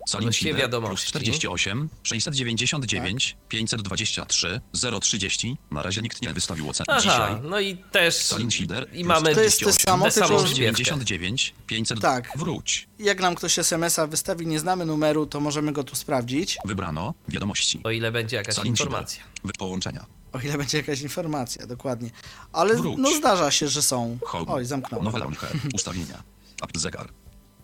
Schilder 0.08 0.56
wiadomości. 0.60 1.12
plus 1.12 1.22
48, 1.22 1.88
699, 2.02 3.36
523, 3.48 4.60
030. 5.00 5.56
Na 5.70 5.82
razie 5.82 6.02
nikt 6.02 6.22
nie 6.22 6.32
wystawił 6.32 6.68
oceny. 6.70 6.86
Aha, 6.88 7.00
Dzisiaj. 7.00 7.36
no 7.50 7.60
i 7.60 7.76
też 7.76 8.14
Schilder 8.14 8.88
i 8.92 9.04
mamy 9.04 9.34
To 9.34 9.40
jest 9.40 9.56
to 9.60 9.64
48, 9.72 9.84
samo, 9.86 10.04
tę 10.04 10.10
tylko 10.12 10.28
samą 10.28 10.40
że- 10.46 10.54
śpiewkę. 10.54 10.82
99, 10.84 11.54
500. 11.66 12.00
Tak. 12.00 12.32
Wróć. 12.36 12.88
Jak 12.98 13.20
nam 13.20 13.34
ktoś 13.34 13.58
SMS-a 13.58 14.06
wystawi, 14.06 14.46
nie 14.46 14.60
znamy 14.60 14.86
numeru, 14.86 15.26
to 15.26 15.40
możemy 15.40 15.72
go 15.72 15.84
tu 15.84 15.96
sprawdzić, 15.96 16.58
Wybrano 16.64 17.14
wiadomości. 17.28 17.80
O 17.84 17.90
ile 17.90 18.12
będzie 18.12 18.36
jakaś 18.36 18.54
Schilder. 18.54 18.70
informacja. 18.70 19.22
Wy- 19.44 19.52
Połączenia. 19.58 20.06
o 20.32 20.40
ile 20.40 20.58
będzie 20.58 20.78
jakaś 20.78 21.00
informacja, 21.00 21.66
dokładnie. 21.66 22.10
Ale 22.52 22.76
Wróć. 22.76 22.96
no 22.98 23.14
zdarza 23.14 23.50
się, 23.50 23.68
że 23.68 23.82
są. 23.82 24.18
Home. 24.24 24.46
Oj, 24.48 24.64
zamknąłem. 24.64 25.04
Nowe 25.04 25.18
launcher. 25.18 25.50
Ustawienia. 25.74 26.22
App 26.62 26.78
zegar. 26.78 27.08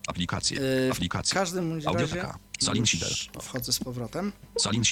Aplikacje. 0.06 0.58
Y, 0.61 0.88
W 0.88 0.92
Aplikacje. 0.92 1.34
każdym 1.34 1.70
bądź 1.70 1.84
razie 1.84 1.99
Audioteka. 1.99 2.38
Salin 2.61 2.82
już 2.82 3.28
wchodzę 3.42 3.73
z 3.73 3.78
powrotem. 3.78 4.32
Salin. 4.58 4.82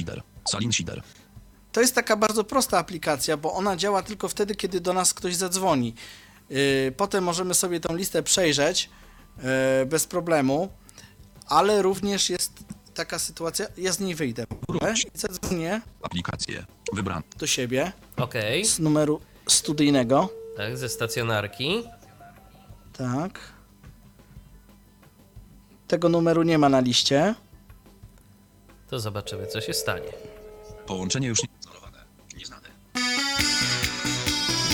Salin 0.50 0.72
Schilder. 0.72 1.02
To 1.72 1.80
jest 1.80 1.94
taka 1.94 2.16
bardzo 2.16 2.44
prosta 2.44 2.78
aplikacja, 2.78 3.36
bo 3.36 3.52
ona 3.54 3.76
działa 3.76 4.02
tylko 4.02 4.28
wtedy, 4.28 4.54
kiedy 4.54 4.80
do 4.80 4.92
nas 4.92 5.14
ktoś 5.14 5.36
zadzwoni. 5.36 5.94
Yy, 6.50 6.92
Potem 6.96 7.24
możemy 7.24 7.54
sobie 7.54 7.80
tą 7.80 7.96
listę 7.96 8.22
przejrzeć 8.22 8.90
yy, 9.36 9.42
bez 9.86 10.06
problemu, 10.06 10.68
ale 11.46 11.82
również 11.82 12.30
jest 12.30 12.52
taka 12.94 13.18
sytuacja, 13.18 13.66
ja 13.76 13.92
z 13.92 14.00
niej 14.00 14.14
wyjdę 14.14 14.44
Wróć. 14.68 15.04
i 15.14 15.18
zadzwonię 15.18 15.80
Aplikacje. 16.02 16.64
Wybrano. 16.92 17.22
do 17.38 17.46
siebie 17.46 17.92
Okej, 18.16 18.64
z 18.64 18.78
numeru 18.78 19.20
studyjnego. 19.48 20.28
tak, 20.56 20.78
ze 20.78 20.88
stacjonarki. 20.88 21.82
Tak. 22.92 23.40
Tego 25.92 26.08
numeru 26.08 26.42
nie 26.42 26.58
ma 26.58 26.68
na 26.68 26.80
liście. 26.80 27.34
To 28.90 29.00
zobaczymy, 29.00 29.46
co 29.46 29.60
się 29.60 29.74
stanie. 29.74 30.12
Połączenie 30.86 31.28
już 31.28 31.42
nie... 31.42 31.48
Nieznane. 32.36 32.68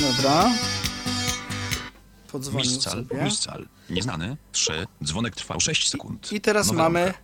Dobra. 0.00 0.50
Podzwonił 2.32 2.70
Miscal. 2.70 2.92
sobie. 2.92 3.25
Miscal. 3.25 3.66
Nieznany. 3.90 4.37
3. 4.52 4.87
Dzwonek 5.04 5.34
trwał 5.34 5.60
6 5.60 5.90
sekund. 5.90 6.32
I 6.32 6.40
teraz 6.40 6.66
Nowe 6.66 6.78
mamy 6.82 7.14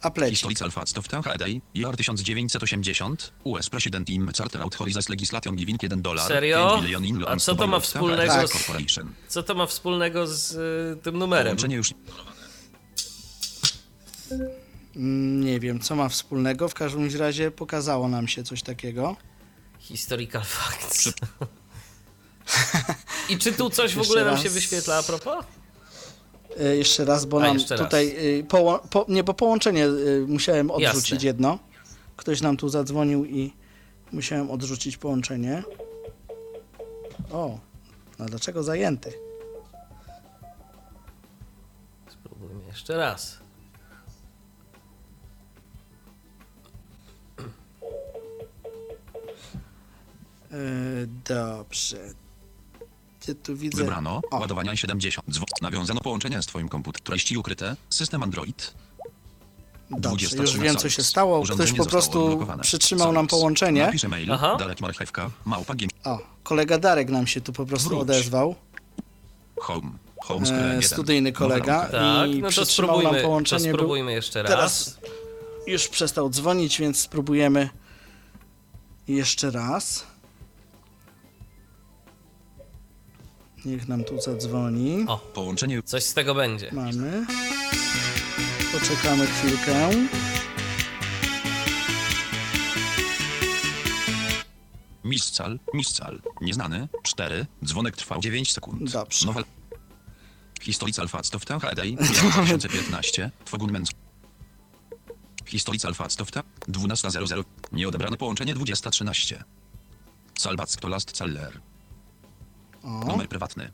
aplecik. 0.00 0.38
Stolica 0.38 0.64
Alfa 0.64 0.86
Stoften 0.86 1.22
HDI, 1.22 1.60
JR 1.74 1.96
1980, 1.96 3.32
US 3.44 3.70
President 3.70 4.10
im 4.10 4.32
Charter 4.38 4.62
Authorizes 4.62 5.08
Legislation 5.08 5.56
Giving 5.56 5.82
1 5.82 6.02
dolar. 6.02 6.28
Serio? 6.28 6.70
5 6.70 6.82
billion 6.82 7.04
in 7.04 7.24
A 7.28 7.36
co 7.36 7.54
to 7.54 7.66
ma 7.66 7.80
wspólnego 7.80 8.46
z-. 8.46 8.66
Co 9.28 9.42
to 9.42 9.54
ma 9.54 9.66
wspólnego 9.66 10.26
z 10.26 10.52
y, 10.52 11.02
tym 11.02 11.18
numerem? 11.18 11.46
Połączenie 11.46 11.76
już... 11.76 11.94
Mm, 14.96 15.44
Nie 15.44 15.60
wiem, 15.60 15.80
co 15.80 15.96
ma 15.96 16.08
wspólnego. 16.08 16.68
W 16.68 16.74
każdym 16.74 17.08
razie 17.18 17.50
pokazało 17.50 18.08
nam 18.08 18.28
się 18.28 18.42
coś 18.44 18.62
takiego. 18.62 19.16
Historical 19.78 20.42
facts. 20.44 21.12
I 23.28 23.38
czy 23.38 23.52
tu 23.52 23.70
coś 23.70 23.94
w 23.94 24.00
ogóle 24.00 24.24
nam 24.24 24.34
raz. 24.34 24.42
się 24.42 24.50
wyświetla 24.50 24.96
a 24.98 25.02
propos? 25.02 25.44
E, 26.60 26.76
jeszcze 26.76 27.04
raz, 27.04 27.24
bo 27.24 27.38
A, 27.38 27.40
nam 27.42 27.58
tutaj. 27.78 28.16
e, 28.40 28.42
Poło- 28.44 28.88
po, 28.90 29.06
nie, 29.08 29.24
bo 29.24 29.34
połączenie 29.34 29.84
e, 29.86 29.90
musiałem 30.26 30.70
odrzucić 30.70 31.10
Jasne. 31.12 31.26
jedno. 31.26 31.58
Ktoś 32.16 32.40
nam 32.40 32.56
tu 32.56 32.68
zadzwonił 32.68 33.24
i 33.24 33.52
musiałem 34.12 34.50
odrzucić 34.50 34.96
połączenie. 34.96 35.62
O, 37.32 37.58
no 38.18 38.26
dlaczego 38.26 38.62
zajęty? 38.62 39.12
Spróbujmy 42.08 42.64
jeszcze 42.66 42.96
raz. 42.96 43.39
Dobrze. 51.28 51.98
Gdzie 53.20 53.34
tu 53.34 53.56
widzę? 53.56 53.76
Wybrano. 53.76 54.20
O. 54.30 54.38
Ładowania 54.38 54.76
70. 54.76 55.26
Dzwo... 55.30 55.44
Nawiązano 55.62 56.00
połączenie 56.00 56.42
z 56.42 56.46
twoim 56.46 56.68
komputerem. 56.68 57.04
Treści 57.04 57.36
ukryte. 57.36 57.76
System 57.90 58.22
Android. 58.22 58.74
Dobrze, 59.90 60.24
już 60.24 60.34
23 60.34 60.58
wiem, 60.64 60.76
co 60.76 60.88
się 60.88 61.02
stało. 61.02 61.42
Ktoś 61.42 61.72
po 61.72 61.86
prostu 61.86 62.24
odblokowane. 62.24 62.62
przytrzymał 62.62 63.12
nam 63.12 63.26
połączenie. 63.26 63.86
Napisz 63.86 64.04
mail. 64.04 64.32
Aha. 64.32 64.56
Dalek 64.58 64.80
marchewka. 64.80 65.30
Małpa. 65.44 65.74
O, 66.04 66.18
kolega 66.42 66.78
Darek 66.78 67.10
nam 67.10 67.26
się 67.26 67.40
tu 67.40 67.52
po 67.52 67.66
prostu 67.66 67.88
Wróć. 67.88 68.00
odezwał. 68.02 68.54
Home. 69.60 69.90
Home 70.22 70.46
screen 70.46 70.64
E, 70.70 70.74
1. 70.74 70.82
studyjny 70.82 71.32
kolega. 71.32 71.86
Tak, 71.86 72.30
I 72.30 72.42
no 72.42 72.48
to 72.50 73.02
nam 73.02 73.14
to 73.14 73.22
połączenie, 73.22 73.72
spróbujmy 73.72 74.12
jeszcze 74.12 74.42
raz. 74.42 74.50
Teraz 74.50 74.98
już 75.66 75.88
przestał 75.88 76.30
dzwonić, 76.30 76.78
więc 76.78 77.00
spróbujemy 77.00 77.68
jeszcze 79.08 79.50
raz. 79.50 80.06
Niech 83.64 83.88
nam 83.88 84.04
tu 84.04 84.20
zadzwoni. 84.20 85.04
O. 85.08 85.18
Połączenie 85.18 85.82
Coś 85.82 86.04
z 86.04 86.14
tego 86.14 86.34
będzie. 86.34 86.72
Mamy. 86.72 87.26
Poczekamy 88.72 89.26
chwilkę. 89.26 89.90
Miscal, 95.04 95.58
Miscal, 95.74 96.20
nieznany, 96.40 96.88
4, 97.02 97.46
dzwonek 97.64 97.96
trwał 97.96 98.20
9 98.20 98.52
sekund. 98.52 98.92
Dobrze. 98.92 99.26
Nowe... 99.26 99.42
Historic 100.60 100.98
Alpha 100.98 101.22
Stofta 101.22 101.58
HDI, 101.58 101.96
2015, 101.96 103.30
Twogun 103.44 103.84
Historic 105.46 105.84
Alpha 105.84 106.10
Stofta, 106.10 106.42
12.00, 106.68 107.44
nieodebrane 107.72 108.16
połączenie 108.16 108.54
20.13. 108.54 109.42
Salbac 110.38 110.76
to 110.76 110.88
last 110.88 111.12
Celler, 111.12 111.60
O. 112.82 112.88
numer 112.88 113.28
prywatny. 113.28 113.70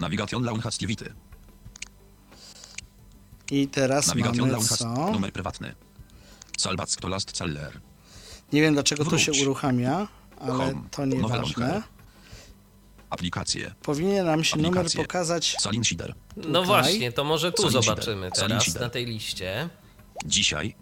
Navigation 0.00 0.44
Launhastivity, 0.44 1.12
I 3.50 3.68
teraz 3.68 4.06
Navigation 4.06 4.50
mamy 4.50 4.64
co? 4.64 5.10
numer 5.12 5.32
prywatny. 5.32 5.74
Salbac 6.58 6.96
to 6.96 7.08
last 7.08 7.32
Celler, 7.32 7.80
Nie 8.52 8.60
wiem 8.60 8.74
dlaczego 8.74 9.04
to 9.04 9.10
Wróć. 9.10 9.22
się 9.22 9.32
uruchamia, 9.42 10.08
ale 10.40 10.52
Home. 10.52 10.82
to 10.90 11.04
nieważne. 11.06 11.82
aplikacje, 13.10 13.74
Powinien 13.82 14.26
nam 14.26 14.44
się 14.44 14.56
numer 14.56 14.70
Aplikacje. 14.70 15.02
pokazać. 15.02 15.56
Salin 15.60 15.84
Sider. 15.84 16.14
No 16.36 16.64
właśnie, 16.64 17.12
to 17.12 17.24
może 17.24 17.52
tu 17.52 17.62
Salin 17.70 17.82
zobaczymy. 17.82 18.30
Salin 18.34 18.58
teraz 18.58 18.74
na 18.74 18.90
tej 18.90 19.06
liście. 19.06 19.68
Dzisiaj 20.26 20.74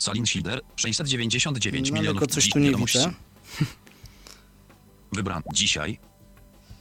Salin 0.00 0.26
Sider 0.26 0.60
699 0.76 1.90
No, 1.90 1.94
milionów 1.98 2.20
tylko 2.20 2.34
coś 2.34 2.50
tu 2.50 2.58
nie 2.58 2.66
wiadomości. 2.66 2.98
widzę. 2.98 3.12
Wybrano 5.12 5.42
dzisiaj. 5.52 5.98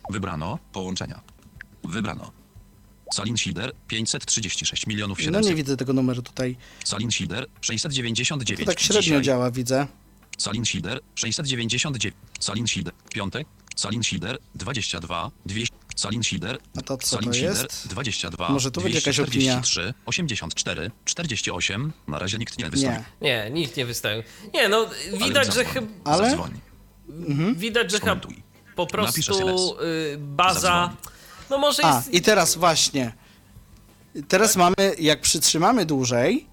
Wybrano 0.09 0.59
połączenia. 0.74 1.21
Wybrano. 1.83 2.31
Salin 3.13 3.38
Sider 3.38 3.71
536 3.88 4.88
milionów 4.88 5.17
No 5.17 5.24
700. 5.24 5.45
nie 5.50 5.55
widzę 5.55 5.77
tego 5.77 5.93
numeru 5.93 6.21
tutaj. 6.21 6.57
Salin 6.83 7.12
Sider 7.12 7.45
699. 7.62 8.59
To 8.59 8.65
tak 8.65 8.79
średnio 8.79 9.01
dzisiaj. 9.01 9.21
działa, 9.21 9.51
widzę. 9.51 9.88
Salin 10.38 10.65
Sider 10.65 11.00
699. 11.15 12.15
Salin 12.39 12.65
piątek. 13.13 13.47
Salin 13.75 14.03
Sider 14.03 14.38
22 14.55 15.31
200. 15.45 15.75
Salin. 15.95 16.21
A 16.77 16.81
to 16.81 16.97
co 16.97 17.07
Salin 17.07 17.31
to 17.31 17.38
jest? 17.38 17.88
22 17.88 18.50
Może 18.50 18.71
tu 18.71 18.81
będzie 18.81 18.97
jakaś 18.97 19.19
opinia. 19.19 19.53
243 19.59 19.93
84 20.05 20.91
48. 21.05 21.93
Na 22.07 22.19
razie 22.19 22.38
nikt 22.38 22.57
nie 22.57 22.69
wystawił. 22.69 23.00
Nie. 23.21 23.45
Nie, 23.45 23.51
nikt 23.51 23.77
nie 23.77 23.85
wystawił. 23.85 24.24
Nie, 24.53 24.69
no 24.69 24.89
widać, 25.27 25.45
że 25.45 25.51
zadzwoń. 25.53 25.65
chyba... 25.74 25.88
Ale- 26.03 26.29
Zadzwoń. 26.29 26.59
Widać, 27.55 27.91
że 27.91 28.00
chyba. 28.00 28.15
Po 28.75 28.86
prostu 28.86 29.22
SMS. 29.36 29.62
y, 29.84 30.17
baza... 30.20 30.94
No 31.50 31.58
może 31.58 31.86
A, 31.86 31.96
jest... 31.96 32.13
i 32.13 32.22
teraz 32.22 32.55
właśnie. 32.55 33.13
Teraz 34.27 34.55
mamy, 34.55 34.75
jak 35.00 35.22
przytrzymamy 35.22 35.86
dłużej, 35.86 36.48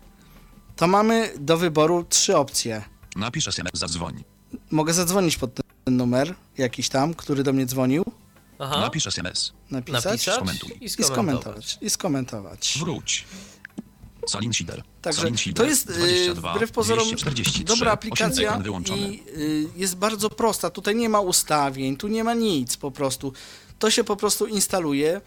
to 0.77 0.87
mamy 0.87 1.33
do 1.39 1.57
wyboru 1.57 2.05
trzy 2.09 2.37
opcje. 2.37 2.83
Napisz 3.17 3.49
SMS, 3.49 3.73
zadzwoń. 3.75 4.25
Mogę 4.71 4.93
zadzwonić 4.95 5.37
pod 5.37 5.55
ten 5.55 5.97
numer 5.97 6.35
jakiś 6.59 6.89
tam, 6.89 7.15
który 7.15 7.43
do 7.43 7.53
mnie 7.53 7.67
dzwonił, 7.67 8.05
Aha. 8.59 8.81
Napisz 8.81 9.07
SMS. 9.07 9.53
napisać 9.71 10.05
Napisać 10.05 10.35
Skomentuj. 10.35 10.71
i 10.81 10.85
i 10.85 10.89
skomentować. 10.89 11.13
skomentować. 11.13 11.79
I 11.81 11.91
skomentować. 11.91 12.79
Wróć. 12.81 13.25
Salin 14.27 14.53
Sider. 14.53 14.83
Także 15.03 15.21
Salin 15.21 15.55
to 15.55 15.65
jest 15.65 15.91
y, 15.91 15.93
22, 15.93 16.55
wbrew 16.55 16.73
pozorom 16.73 17.07
243, 17.07 17.65
dobra 17.65 17.75
8 17.75 17.89
aplikacja 17.89 18.63
i 18.97 19.23
y, 19.37 19.69
jest 19.77 19.97
bardzo 19.97 20.31
prosta. 20.31 20.71
Tutaj 20.71 20.97
nie 20.97 21.09
ma 21.09 21.21
ustawień, 21.21 21.97
tu 21.97 22.09
nie 22.09 22.25
ma 22.25 22.35
nic 22.35 22.77
po 22.77 22.91
prostu. 22.91 23.33
To 23.79 23.91
się 23.91 24.05
po 24.05 24.17
prostu 24.17 24.47
instaluje, 24.47 25.21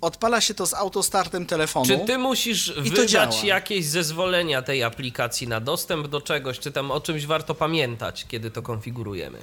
odpala 0.00 0.40
się 0.40 0.54
to 0.54 0.66
z 0.66 0.74
autostartem 0.74 1.46
telefonu. 1.46 1.86
Czy 1.86 1.98
ty 1.98 2.18
musisz 2.18 2.72
wydać 2.72 3.44
jakieś 3.44 3.84
zezwolenia 3.86 4.62
tej 4.62 4.82
aplikacji 4.82 5.48
na 5.48 5.60
dostęp 5.60 6.08
do 6.08 6.20
czegoś, 6.20 6.58
czy 6.58 6.72
tam 6.72 6.90
o 6.90 7.00
czymś 7.00 7.26
warto 7.26 7.54
pamiętać, 7.54 8.26
kiedy 8.28 8.50
to 8.50 8.62
konfigurujemy? 8.62 9.38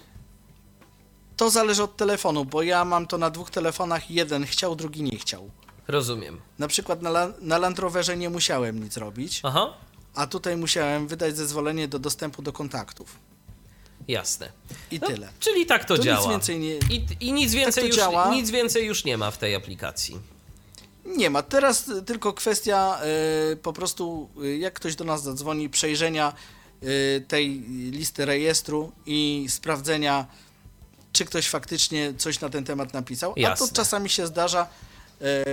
To 1.38 1.50
zależy 1.50 1.84
od 1.84 1.98
telefonu, 1.98 2.46
bo 2.46 2.63
ja 2.63 2.86
mam 2.86 3.08
to 3.08 3.17
na 3.17 3.29
dwóch 3.29 3.50
telefonach, 3.50 4.12
jeden 4.12 4.46
chciał, 4.46 4.75
drugi 4.75 5.03
nie 5.03 5.17
chciał. 5.17 5.50
Rozumiem. 5.88 6.41
Na 6.59 6.67
przykład 6.67 7.01
na, 7.01 7.11
na 7.41 7.57
Land 7.57 7.79
Roverze 7.79 8.17
nie 8.17 8.29
musiałem 8.29 8.83
nic 8.83 8.97
robić, 8.97 9.39
Aha, 9.43 9.73
a 10.15 10.27
tutaj 10.27 10.57
musiałem 10.57 11.07
wydać 11.07 11.38
zezwolenie 11.38 11.88
do 11.88 12.00
dostępu 12.00 12.41
do 12.41 12.53
kontaktów. 12.53 13.15
jasne. 14.07 14.51
I 14.91 15.00
No, 15.00 15.07
tyle. 15.07 15.29
Czyli 15.39 15.65
tak 15.65 15.81
to, 15.85 15.88
To 15.88 15.95
nic 15.95 16.05
działa. 16.05 16.29
więcej 16.29 16.59
nie- 16.59 16.75
I, 16.77 17.05
I 17.19 17.33
nic 17.33 17.53
więcej, 17.53 17.83
to 17.83 17.88
już, 17.88 17.95
działa. 17.95 18.29
nic 18.35 18.50
więcej 18.51 18.85
już 18.85 19.05
nie 19.05 19.17
ma 19.17 19.31
w 19.31 19.38
tej 19.38 19.55
aplikacji. 19.55 20.19
Nie 21.05 21.29
ma. 21.29 21.43
Teraz 21.43 21.85
tylko 22.05 22.33
kwestia 22.33 23.00
y, 23.51 23.55
po 23.55 23.73
prostu, 23.73 24.29
y, 24.43 24.57
jak 24.57 24.73
ktoś 24.73 24.95
do 24.95 25.03
nas 25.05 25.23
zadzwoni, 25.23 25.69
przejrzenia 25.69 26.33
y, 26.83 27.25
tej 27.27 27.50
listy 27.91 28.25
rejestru 28.25 28.91
i 29.05 29.45
sprawdzenia, 29.50 30.25
czy 31.13 31.25
ktoś 31.25 31.50
faktycznie 31.50 32.13
coś 32.17 32.39
na 32.41 32.50
ten 32.50 32.63
temat 32.63 32.93
napisał. 32.93 33.33
A 33.38 33.39
Jasne. 33.39 33.67
to 33.67 33.73
czasami 33.73 34.09
się 34.09 34.27
zdarza, 34.27 34.67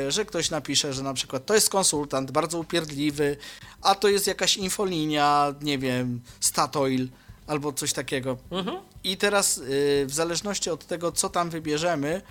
że 0.08 0.24
ktoś 0.24 0.50
napisze, 0.50 0.92
że 0.92 1.02
na 1.02 1.14
przykład 1.14 1.46
to 1.46 1.54
jest 1.54 1.70
konsultant, 1.70 2.30
bardzo 2.30 2.58
upierdliwy, 2.58 3.36
a 3.82 3.94
to 3.94 4.08
jest 4.08 4.26
jakaś 4.26 4.56
infolinia, 4.56 5.54
nie 5.62 5.78
wiem, 5.78 6.20
Statoil 6.40 7.08
albo 7.46 7.72
coś 7.72 7.92
takiego. 7.92 8.38
Mhm. 8.50 8.78
I 9.04 9.16
teraz 9.16 9.58
y, 9.58 9.62
w 10.06 10.14
zależności 10.14 10.70
od 10.70 10.86
tego, 10.86 11.12
co 11.12 11.28
tam 11.28 11.50
wybierzemy, 11.50 12.22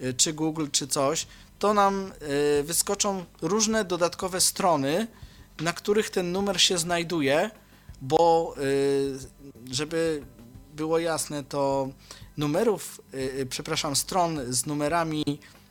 y, 0.00 0.14
czy 0.14 0.32
Google, 0.32 0.66
czy 0.72 0.86
coś, 0.86 1.26
to 1.58 1.74
nam 1.74 2.12
wyskoczą 2.64 3.24
różne 3.42 3.84
dodatkowe 3.84 4.40
strony, 4.40 5.06
na 5.60 5.72
których 5.72 6.10
ten 6.10 6.32
numer 6.32 6.60
się 6.60 6.78
znajduje, 6.78 7.50
bo 8.02 8.54
żeby 9.70 10.22
było 10.76 10.98
jasne, 10.98 11.44
to 11.44 11.88
numerów, 12.36 13.00
przepraszam, 13.50 13.96
stron 13.96 14.40
z 14.48 14.66
numerami 14.66 15.24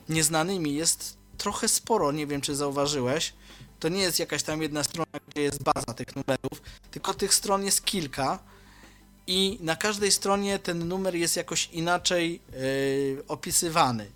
nieznanymi 0.10 0.76
jest 0.76 1.18
trochę 1.38 1.68
sporo, 1.68 2.12
nie 2.12 2.28
wiem 2.28 2.42
czy 2.42 2.56
zauważyłeś. 2.56 3.34
To 3.80 3.90
nie 3.90 4.02
jest 4.02 4.20
jakaś 4.20 4.44
tam 4.44 4.62
jedna 4.62 4.84
strona, 4.84 5.20
gdzie 5.28 5.42
jest 5.42 5.64
baza 5.64 5.94
tych 5.94 6.16
numerów, 6.16 6.62
tylko 6.92 7.14
tych 7.14 7.34
stron 7.34 7.66
jest 7.66 7.86
kilka 7.86 8.40
i 9.28 9.58
na 9.62 9.76
każdej 9.76 10.12
stronie 10.12 10.60
ten 10.60 10.88
numer 10.88 11.16
jest 11.16 11.36
jakoś 11.36 11.70
inaczej 11.72 12.42
yy, 12.52 13.24
opisywany. 13.28 14.12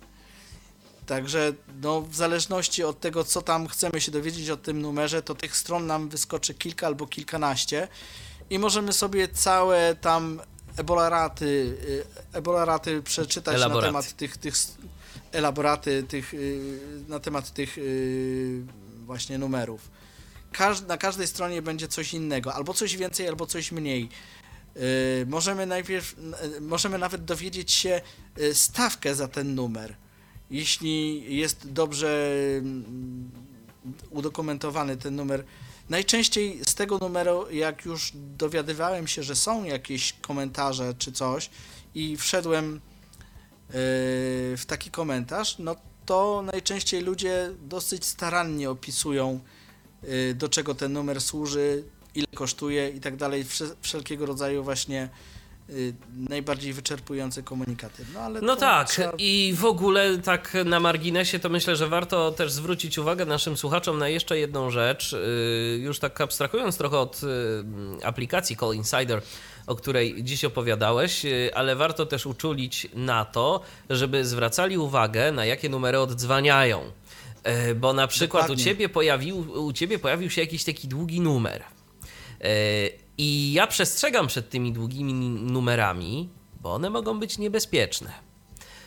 Także 1.06 1.52
no, 1.82 2.02
w 2.02 2.14
zależności 2.14 2.84
od 2.84 3.00
tego, 3.00 3.24
co 3.24 3.42
tam 3.42 3.68
chcemy 3.68 4.00
się 4.00 4.12
dowiedzieć 4.12 4.50
o 4.50 4.56
tym 4.56 4.82
numerze, 4.82 5.22
to 5.22 5.34
tych 5.34 5.56
stron 5.56 5.86
nam 5.86 6.08
wyskoczy 6.08 6.54
kilka 6.54 6.86
albo 6.86 7.06
kilkanaście 7.06 7.88
i 8.50 8.58
możemy 8.58 8.92
sobie 8.92 9.28
całe 9.28 9.94
tam 9.94 10.40
ebolaraty, 10.76 11.76
ebolaraty 12.32 13.02
przeczytać 13.02 13.54
Elaboraty. 13.54 13.86
na 13.86 13.88
temat 13.88 14.16
tych, 14.16 14.36
tych 14.36 14.56
elaboraty 15.32 16.02
tych, 16.02 16.32
yy, 16.32 16.80
na 17.08 17.20
temat 17.20 17.52
tych 17.52 17.76
yy, 17.76 18.62
właśnie 19.06 19.38
numerów. 19.38 19.90
Każ, 20.52 20.80
na 20.80 20.98
każdej 20.98 21.26
stronie 21.26 21.62
będzie 21.62 21.88
coś 21.88 22.14
innego, 22.14 22.54
albo 22.54 22.74
coś 22.74 22.96
więcej, 22.96 23.28
albo 23.28 23.46
coś 23.46 23.72
mniej. 23.72 24.02
Yy, 24.74 24.82
możemy 25.26 25.66
najpierw, 25.66 26.16
możemy 26.60 26.98
nawet 26.98 27.24
dowiedzieć 27.24 27.72
się 27.72 28.00
stawkę 28.52 29.14
za 29.14 29.28
ten 29.28 29.54
numer. 29.54 29.96
Jeśli 30.50 31.24
jest 31.36 31.72
dobrze 31.72 32.30
mm, 32.58 33.30
udokumentowany 34.10 34.96
ten 34.96 35.16
numer. 35.16 35.44
Najczęściej 35.88 36.60
z 36.64 36.74
tego 36.74 36.98
numeru, 36.98 37.50
jak 37.50 37.84
już 37.84 38.12
dowiadywałem 38.14 39.06
się, 39.06 39.22
że 39.22 39.36
są 39.36 39.64
jakieś 39.64 40.12
komentarze 40.12 40.94
czy 40.98 41.12
coś 41.12 41.50
i 41.94 42.16
wszedłem 42.16 42.80
w 43.70 44.62
taki 44.66 44.90
komentarz, 44.90 45.58
no 45.58 45.76
to 46.06 46.42
najczęściej 46.52 47.00
ludzie 47.02 47.50
dosyć 47.68 48.04
starannie 48.04 48.70
opisują, 48.70 49.40
yy, 50.02 50.34
do 50.34 50.48
czego 50.48 50.74
ten 50.74 50.92
numer 50.92 51.20
służy, 51.20 51.84
ile 52.14 52.26
kosztuje 52.34 52.88
i 52.88 53.00
tak 53.00 53.16
dalej, 53.16 53.44
wsze- 53.44 53.74
wszelkiego 53.80 54.26
rodzaju 54.26 54.64
właśnie 54.64 54.96
yy, 54.96 55.37
najbardziej 56.16 56.72
wyczerpujące 56.72 57.42
komunikaty. 57.42 58.04
No, 58.14 58.20
ale 58.20 58.40
No 58.40 58.56
tak, 58.56 58.88
trzeba- 58.88 59.12
i 59.18 59.54
w 59.56 59.64
ogóle 59.64 60.18
tak 60.18 60.56
na 60.64 60.80
marginesie 60.80 61.38
to 61.38 61.48
myślę, 61.48 61.76
że 61.76 61.88
warto 61.88 62.32
też 62.32 62.52
zwrócić 62.52 62.98
uwagę 62.98 63.26
naszym 63.26 63.56
słuchaczom 63.56 63.98
na 63.98 64.08
jeszcze 64.08 64.38
jedną 64.38 64.70
rzecz. 64.70 65.12
Yy, 65.12 65.78
Już 65.78 65.98
tak 65.98 66.20
abstrahując 66.20 66.76
trochę 66.76 66.98
od 66.98 67.22
yy, 67.22 68.06
aplikacji 68.06 68.56
Call 68.56 68.74
Insider, 68.74 69.22
o 69.66 69.74
której 69.76 70.24
dziś 70.24 70.44
opowiadałeś, 70.44 71.22
ale 71.54 71.76
warto 71.76 72.06
też 72.06 72.26
uczulić 72.26 72.88
na 72.94 73.24
to, 73.24 73.60
żeby 73.90 74.24
zwracali 74.26 74.78
uwagę 74.78 75.32
na 75.32 75.44
jakie 75.44 75.68
numery 75.68 76.00
oddzwaniają. 76.00 76.82
Yy, 77.66 77.74
Bo 77.74 77.92
na 77.92 78.06
przykład 78.06 78.50
u 78.50 78.56
ciebie, 78.56 78.88
pojawił, 78.88 79.64
u 79.66 79.72
ciebie 79.72 79.98
pojawił 79.98 80.30
się 80.30 80.40
jakiś 80.40 80.64
taki 80.64 80.88
długi 80.88 81.20
numer. 81.20 81.62
I 83.18 83.52
ja 83.52 83.66
przestrzegam 83.66 84.26
przed 84.26 84.50
tymi 84.50 84.72
długimi 84.72 85.14
numerami, 85.30 86.28
bo 86.60 86.74
one 86.74 86.90
mogą 86.90 87.18
być 87.18 87.38
niebezpieczne. 87.38 88.12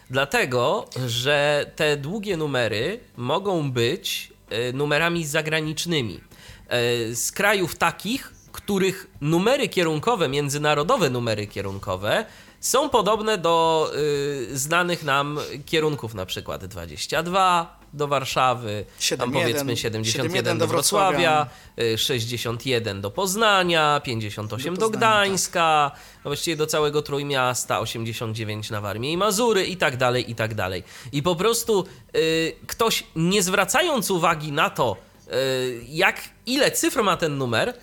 Dlatego, 0.10 0.86
że 1.08 1.72
te 1.76 1.98
długie 1.98 2.38
numery 2.38 3.00
mogą 3.18 3.72
być 3.72 4.34
e, 4.50 4.74
numerami 4.74 5.26
zagranicznymi. 5.26 6.20
E, 6.68 7.16
Z 7.16 7.32
krajów 7.32 7.76
takich, 7.76 8.34
których 8.52 9.08
numery 9.22 9.70
kierunkowe, 9.70 10.30
międzynarodowe 10.30 11.10
numery 11.10 11.48
kierunkowe 11.48 12.26
są 12.60 12.90
podobne 12.90 13.38
do 13.38 13.88
y, 13.96 14.58
znanych 14.58 15.04
nam 15.04 15.40
kierunków, 15.66 16.14
na 16.14 16.26
przykład 16.26 16.66
22 16.66 17.81
do 17.94 18.08
Warszawy, 18.08 18.86
tam 18.86 19.00
71, 19.00 19.32
powiedzmy 19.34 19.78
71 19.78 20.12
71 20.14 20.58
do 20.58 20.66
do 20.66 20.68
Wrocławia, 20.68 21.46
Wrocławia. 21.78 21.94
y, 21.94 21.98
61 21.98 23.02
do 23.02 23.12
Poznania, 23.12 24.02
58 24.04 24.48
do, 24.76 24.80
Do 24.80 24.86
Poznania, 24.90 24.92
tak. 24.92 25.00
Gdańska, 25.00 25.92
no 26.26 26.30
właściwie 26.30 26.56
do 26.56 26.68
całego 26.68 27.02
Trójmiasta, 27.02 27.80
89 27.80 28.70
na 28.70 28.82
Warmię 28.82 29.12
i 29.12 29.18
Mazury 29.18 29.66
i 29.66 29.78
tak 29.78 29.98
dalej, 29.98 30.32
i 30.32 30.36
tak 30.36 30.54
dalej. 30.54 30.84
I 31.12 31.24
po 31.24 31.36
prostu 31.36 31.86
y, 32.16 32.56
ktoś 32.68 33.04
nie 33.16 33.44
zwracając 33.44 34.12
uwagi 34.12 34.52
na 34.52 34.70
to, 34.70 34.98
y, 35.28 35.82
jak, 35.90 36.22
ile 36.46 36.72
cyfr 36.72 37.04
ma 37.04 37.18
ten 37.18 37.38
numer, 37.38 37.74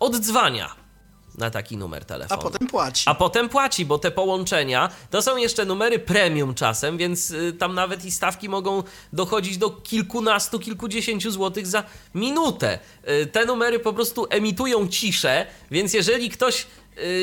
oddzwania 0.00 0.83
na 1.38 1.50
taki 1.50 1.76
numer 1.76 2.02
A 2.02 2.04
telefonu. 2.04 2.42
potem 2.42 2.68
płaci. 2.68 3.02
A 3.06 3.14
potem 3.14 3.48
płaci, 3.48 3.86
bo 3.86 3.98
te 3.98 4.10
połączenia 4.10 4.88
to 5.10 5.22
są 5.22 5.36
jeszcze 5.36 5.64
numery 5.64 5.98
premium 5.98 6.54
czasem, 6.54 6.96
więc 6.98 7.30
y, 7.30 7.52
tam 7.52 7.74
nawet 7.74 8.04
i 8.04 8.10
stawki 8.10 8.48
mogą 8.48 8.82
dochodzić 9.12 9.58
do 9.58 9.70
kilkunastu, 9.70 10.58
kilkudziesięciu 10.58 11.30
złotych 11.30 11.66
za 11.66 11.82
minutę. 12.14 12.78
Y, 13.08 13.26
Te 13.26 13.44
numery 13.44 13.78
po 13.78 13.92
prostu 13.92 14.26
emitują 14.30 14.88
ciszę, 14.88 15.46
więc 15.70 15.94
jeżeli 15.94 16.30
ktoś 16.30 16.66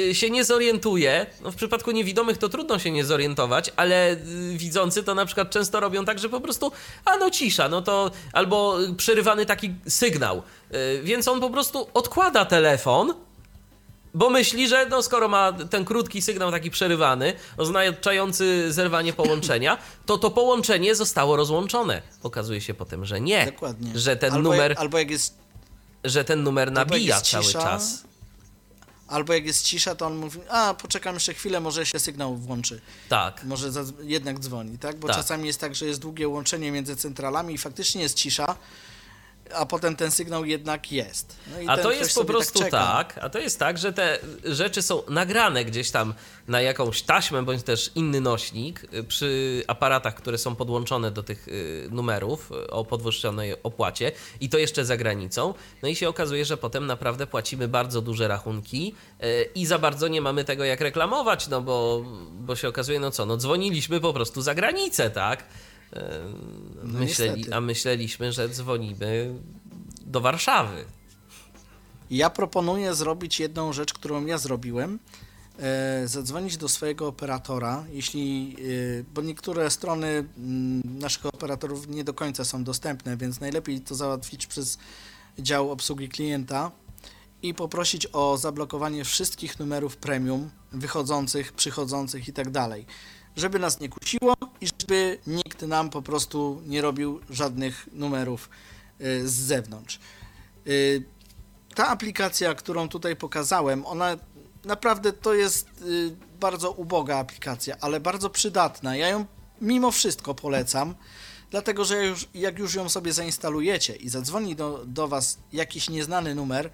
y, 0.10 0.16
się 0.16 0.30
nie 0.30 0.44
zorientuje, 0.44 1.26
no 1.42 1.52
w 1.52 1.56
przypadku 1.56 1.92
niewidomych 1.92 2.38
to 2.38 2.50
trudno 2.50 2.80
się 2.80 2.92
nie 2.92 3.06
zorientować, 3.06 3.72
ale 3.76 4.18
widzący 4.56 5.04
to 5.04 5.16
na 5.16 5.26
przykład 5.26 5.50
często 5.50 5.80
robią 5.80 6.06
tak, 6.06 6.20
że 6.20 6.30
po 6.30 6.42
prostu, 6.42 6.72
a 7.06 7.18
no 7.18 7.30
cisza, 7.30 7.70
no 7.70 7.82
to 7.82 8.12
albo 8.34 8.78
przerywany 8.98 9.46
taki 9.46 9.74
sygnał, 9.88 10.42
więc 11.04 11.28
on 11.28 11.40
po 11.40 11.50
prostu 11.50 11.88
odkłada 11.94 12.46
telefon, 12.46 13.14
bo 14.14 14.30
myśli, 14.30 14.68
że 14.68 14.86
no 14.86 15.04
skoro 15.04 15.28
ma 15.28 15.54
ten 15.54 15.86
krótki 15.86 16.22
sygnał 16.22 16.52
taki 16.52 16.72
przerywany, 16.72 17.34
oznaczający 17.58 18.74
zerwanie 18.74 19.14
połączenia, 19.14 19.78
to 20.06 20.18
to 20.18 20.32
połączenie 20.32 20.96
zostało 20.96 21.36
rozłączone. 21.36 22.02
Okazuje 22.24 22.62
się 22.62 22.74
potem, 22.74 23.06
że 23.06 23.22
nie. 23.22 23.46
Dokładnie. 23.46 24.00
Że 24.00 24.16
ten 24.16 24.34
albo 24.34 24.50
numer, 24.50 24.72
Jak, 24.72 24.80
albo 24.80 24.98
jak 24.98 25.12
jest 25.12 25.42
że 26.04 26.24
ten 26.24 26.44
numer 26.44 26.72
nabija 26.72 27.22
cały 27.22 27.46
cisza, 27.46 27.62
czas. 27.62 28.04
Albo 29.08 29.34
jak 29.34 29.46
jest 29.46 29.66
cisza, 29.66 29.96
to 29.96 30.06
on 30.06 30.18
mówi, 30.18 30.40
a 30.50 30.74
poczekam 30.74 31.14
jeszcze 31.14 31.34
chwilę, 31.34 31.60
może 31.60 31.86
się 31.86 32.00
sygnał 32.00 32.36
włączy. 32.36 32.82
Tak. 33.10 33.44
Może 33.44 33.70
jednak 34.04 34.40
dzwoni, 34.40 34.78
tak? 34.78 35.00
Bo 35.00 35.08
Tak. 35.08 35.18
czasami 35.18 35.48
jest 35.48 35.60
tak, 35.60 35.76
że 35.76 35.86
jest 35.86 36.00
długie 36.00 36.28
łączenie 36.28 36.72
między 36.72 36.96
centralami 36.96 37.54
i 37.54 37.58
faktycznie 37.58 38.02
jest 38.02 38.16
cisza. 38.16 38.56
A 39.56 39.66
potem 39.66 39.96
ten 39.96 40.12
sygnał 40.12 40.46
jednak 40.46 40.92
jest. 40.92 41.36
No 41.66 41.72
A 41.72 41.78
to 41.78 41.92
jest 41.92 42.16
po 42.16 42.26
prostu 42.26 42.60
tak, 42.60 42.68
czeka. 42.68 42.78
tak, 42.78 43.20
a 43.24 43.30
to 43.30 43.40
jest 43.40 43.60
tak, 43.60 43.78
że 43.78 43.94
te 43.94 44.20
rzeczy 44.46 44.82
są 44.82 45.02
nagrane 45.10 45.66
gdzieś 45.66 45.92
tam 45.92 46.14
na 46.48 46.62
jakąś 46.62 47.02
taśmę 47.02 47.44
bądź 47.44 47.64
też 47.64 47.92
inny 47.96 48.22
nośnik 48.22 48.88
y, 48.94 49.04
przy 49.04 49.64
aparatach, 49.68 50.16
które 50.16 50.38
są 50.38 50.56
podłączone 50.56 51.12
do 51.12 51.24
tych 51.24 51.48
y, 51.48 51.88
numerów 51.92 52.52
y, 52.52 52.70
o 52.70 52.86
podwyższonej 52.86 53.56
opłacie 53.64 54.12
i 54.40 54.50
to 54.50 54.58
jeszcze 54.58 54.86
za 54.86 54.98
granicą. 54.98 55.54
No 55.84 55.90
i 55.90 55.96
się 55.96 56.10
okazuje, 56.10 56.46
że 56.46 56.58
potem 56.58 56.86
naprawdę 56.86 57.28
płacimy 57.28 57.68
bardzo 57.68 58.02
duże 58.02 58.28
rachunki 58.28 58.96
i 59.56 59.66
za 59.66 59.80
bardzo 59.80 60.08
nie 60.08 60.22
mamy 60.22 60.44
tego 60.44 60.64
jak 60.64 60.82
reklamować, 60.82 61.48
no 61.48 61.62
bo, 61.62 62.06
bo 62.32 62.56
się 62.56 62.68
okazuje, 62.68 63.00
no 63.00 63.12
co, 63.12 63.26
no 63.26 63.38
dzwoniliśmy 63.38 64.00
po 64.00 64.14
prostu 64.14 64.42
za 64.42 64.56
granicę, 64.56 65.10
tak? 65.10 65.44
Y, 65.94 66.86
Myśleli, 66.88 67.32
niestety. 67.36 67.56
a 67.56 67.62
myśleliśmy, 67.62 68.32
że 68.32 68.50
dzwonimy 68.50 69.34
do 70.06 70.22
Warszawy. 70.22 70.86
Ja 72.12 72.30
proponuję 72.30 72.96
zrobić 72.96 73.40
jedną 73.40 73.74
rzecz, 73.74 73.94
którą 73.94 74.26
ja 74.26 74.38
zrobiłem. 74.38 75.00
E, 75.60 76.08
zadzwonić 76.08 76.58
do 76.58 76.70
swojego 76.70 77.08
operatora, 77.08 77.86
jeśli, 77.92 78.56
e, 79.00 79.04
bo 79.14 79.22
niektóre 79.22 79.70
strony 79.70 80.08
mm, 80.08 80.82
naszych 81.00 81.26
operatorów 81.26 81.88
nie 81.88 82.04
do 82.04 82.14
końca 82.14 82.46
są 82.46 82.64
dostępne, 82.64 83.18
więc 83.18 83.40
najlepiej 83.40 83.82
to 83.82 83.96
załatwić 83.96 84.48
przez 84.48 84.78
dział 85.40 85.72
obsługi 85.72 86.10
klienta 86.10 86.72
i 87.42 87.54
poprosić 87.54 88.08
o 88.14 88.38
zablokowanie 88.38 89.04
wszystkich 89.04 89.60
numerów 89.60 89.98
premium 89.98 90.50
wychodzących, 90.72 91.54
przychodzących 91.54 92.28
i 92.28 92.34
tak 92.34 92.50
dalej, 92.50 92.86
żeby 93.36 93.60
nas 93.60 93.80
nie 93.80 93.90
kusiło 93.90 94.34
i 94.62 94.68
żeby 94.68 95.20
nikt 95.28 95.62
nam 95.62 95.90
po 95.90 96.02
prostu 96.02 96.62
nie 96.66 96.82
robił 96.82 97.20
żadnych 97.30 97.90
numerów 97.94 98.50
e, 99.00 99.28
z 99.28 99.34
zewnątrz. 99.34 100.00
E, 100.68 100.72
ta 101.76 101.88
aplikacja, 101.88 102.56
którą 102.56 102.90
tutaj 102.90 103.16
pokazałem, 103.16 103.86
ona 103.86 104.18
naprawdę 104.66 105.14
to 105.14 105.34
jest 105.34 105.68
y, 105.82 106.16
bardzo 106.40 106.72
uboga 106.72 107.18
aplikacja, 107.18 107.76
ale 107.82 108.00
bardzo 108.00 108.30
przydatna. 108.30 108.96
Ja 108.96 109.08
ją 109.08 109.26
mimo 109.62 109.92
wszystko 109.92 110.36
polecam, 110.36 110.96
dlatego 111.52 111.86
że 111.86 111.96
jak 112.34 112.60
już 112.60 112.76
ją 112.76 112.90
sobie 112.90 113.14
zainstalujecie 113.14 113.96
i 113.96 114.10
zadzwoni 114.10 114.56
do, 114.56 114.84
do 114.86 115.08
Was 115.08 115.38
jakiś 115.54 115.90
nieznany 115.90 116.36
numer, 116.36 116.70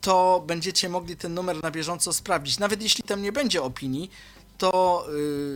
to 0.00 0.44
będziecie 0.46 0.88
mogli 0.88 1.16
ten 1.16 1.34
numer 1.34 1.62
na 1.62 1.70
bieżąco 1.70 2.12
sprawdzić. 2.12 2.58
Nawet 2.58 2.82
jeśli 2.82 3.04
tam 3.04 3.22
nie 3.22 3.32
będzie 3.32 3.62
opinii, 3.62 4.10
to 4.58 5.06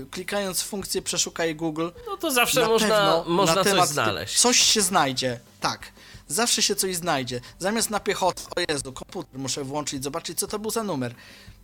y, 0.02 0.06
klikając 0.10 0.62
funkcję 0.62 1.02
przeszukaj 1.02 1.54
Google, 1.54 1.88
No 2.06 2.16
to 2.16 2.30
zawsze 2.30 2.60
na 2.60 2.68
można, 2.68 2.88
pewno 2.88 3.24
można 3.26 3.54
na 3.54 3.64
coś 3.64 3.88
znaleźć. 3.88 4.40
Coś 4.40 4.58
się 4.58 4.80
znajdzie, 4.80 5.40
tak. 5.60 5.92
Zawsze 6.28 6.62
się 6.62 6.74
coś 6.74 6.96
znajdzie. 6.96 7.40
Zamiast 7.58 7.90
na 7.90 8.00
piechotę, 8.00 8.42
o 8.56 8.72
Jezu, 8.72 8.92
komputer 8.92 9.40
muszę 9.40 9.64
włączyć, 9.64 10.04
zobaczyć, 10.04 10.38
co 10.38 10.46
to 10.46 10.58
był 10.58 10.70
za 10.70 10.82
numer. 10.82 11.14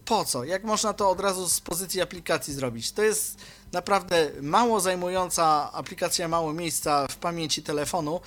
Po 0.05 0.25
co? 0.25 0.45
Jak 0.45 0.65
można 0.65 0.93
to 0.93 1.11
od 1.11 1.21
razu 1.21 1.49
z 1.49 1.61
pozycji 1.61 2.01
aplikacji 2.01 2.55
zrobić? 2.55 2.93
To 2.93 3.03
jest 3.03 3.39
naprawdę 3.73 4.31
mało 4.43 4.81
zajmująca 4.81 5.73
aplikacja, 5.73 6.29
mało 6.29 6.53
miejsca 6.53 7.07
w 7.09 7.17
pamięci 7.17 7.63
telefonu, 7.63 8.21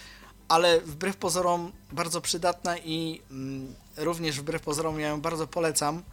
ale 0.47 0.81
wbrew 0.81 1.17
pozorom 1.17 1.71
bardzo 1.91 2.21
przydatna 2.21 2.77
i 2.77 3.21
mm, 3.31 3.75
również 3.97 4.39
wbrew 4.39 4.61
pozorom 4.61 4.99
ja 4.99 5.07
ją 5.07 5.21
bardzo 5.21 5.47
polecam 5.47 6.03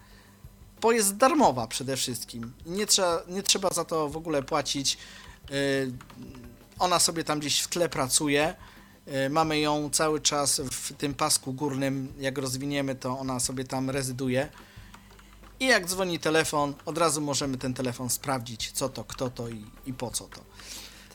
bo 0.81 0.93
jest 0.93 1.17
darmowa 1.17 1.67
przede 1.67 1.97
wszystkim. 1.97 2.53
Nie 2.67 2.87
trzeba, 2.87 3.23
nie 3.29 3.43
trzeba 3.43 3.69
za 3.71 3.85
to 3.85 4.09
w 4.09 4.17
ogóle 4.17 4.43
płacić. 4.43 4.99
Yy, 5.51 5.57
Ona 6.79 6.99
sobie 6.99 7.25
tam 7.25 7.41
gdzieś 7.41 7.61
w 7.61 7.69
tle 7.69 7.89
pracuje. 7.89 8.55
Yy, 9.07 9.31
Mamy 9.31 9.59
ją 9.59 9.91
cały 9.91 10.21
czas 10.21 10.61
w 10.61 10.93
tym 10.93 11.15
pasku 11.15 11.53
górnym. 11.53 12.12
Jak 12.19 12.39
rozwiniemy, 12.39 12.95
to 12.95 13.19
ona 13.19 13.41
sobie 13.41 13.65
tam 13.65 13.91
rezyduje. 13.91 14.49
I 15.61 15.67
jak 15.67 15.87
dzwoni 15.87 16.19
telefon, 16.19 16.75
od 16.87 16.99
razu 16.99 17.21
możemy 17.21 17.59
ten 17.59 17.75
telefon 17.75 18.11
sprawdzić, 18.11 18.73
co 18.73 18.89
to, 18.89 19.05
kto 19.05 19.31
to 19.31 19.49
i, 19.49 19.65
i 19.87 19.93
po 19.93 20.11
co 20.11 20.25
to. 20.25 20.41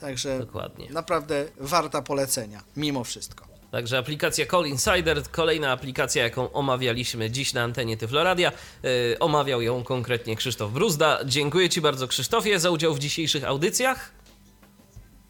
Także 0.00 0.38
Dokładnie. 0.38 0.90
naprawdę 0.90 1.44
warta 1.60 2.02
polecenia, 2.02 2.62
mimo 2.76 3.04
wszystko. 3.04 3.51
Także 3.72 3.98
aplikacja 3.98 4.46
Call 4.46 4.66
Insider, 4.66 5.22
kolejna 5.30 5.72
aplikacja, 5.72 6.22
jaką 6.22 6.52
omawialiśmy 6.52 7.30
dziś 7.30 7.52
na 7.52 7.62
antenie 7.62 7.96
Tyfloradia. 7.96 8.52
Yy, 8.82 8.90
omawiał 9.20 9.62
ją 9.62 9.84
konkretnie 9.84 10.36
Krzysztof 10.36 10.72
Bruzda. 10.72 11.18
Dziękuję 11.24 11.68
Ci 11.68 11.80
bardzo, 11.80 12.08
Krzysztofie, 12.08 12.58
za 12.58 12.70
udział 12.70 12.94
w 12.94 12.98
dzisiejszych 12.98 13.44
audycjach. 13.44 14.12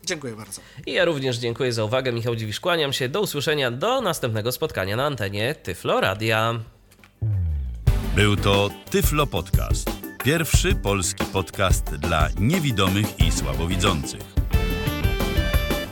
Dziękuję 0.06 0.36
bardzo. 0.36 0.60
I 0.86 0.92
ja 0.92 1.04
również 1.04 1.36
dziękuję 1.36 1.72
za 1.72 1.84
uwagę. 1.84 2.12
Michał 2.12 2.36
Dziwisz, 2.36 2.60
kłaniam 2.60 2.92
się. 2.92 3.08
Do 3.08 3.20
usłyszenia, 3.20 3.70
do 3.70 4.00
następnego 4.00 4.52
spotkania 4.52 4.96
na 4.96 5.06
antenie 5.06 5.54
Tyfloradia. 5.54 6.60
Był 8.16 8.36
to 8.36 8.70
Tyflo 8.90 9.26
Podcast. 9.26 9.90
Pierwszy 10.24 10.74
polski 10.74 11.24
podcast 11.24 11.84
dla 11.84 12.28
niewidomych 12.38 13.20
i 13.20 13.32
słabowidzących. 13.32 14.31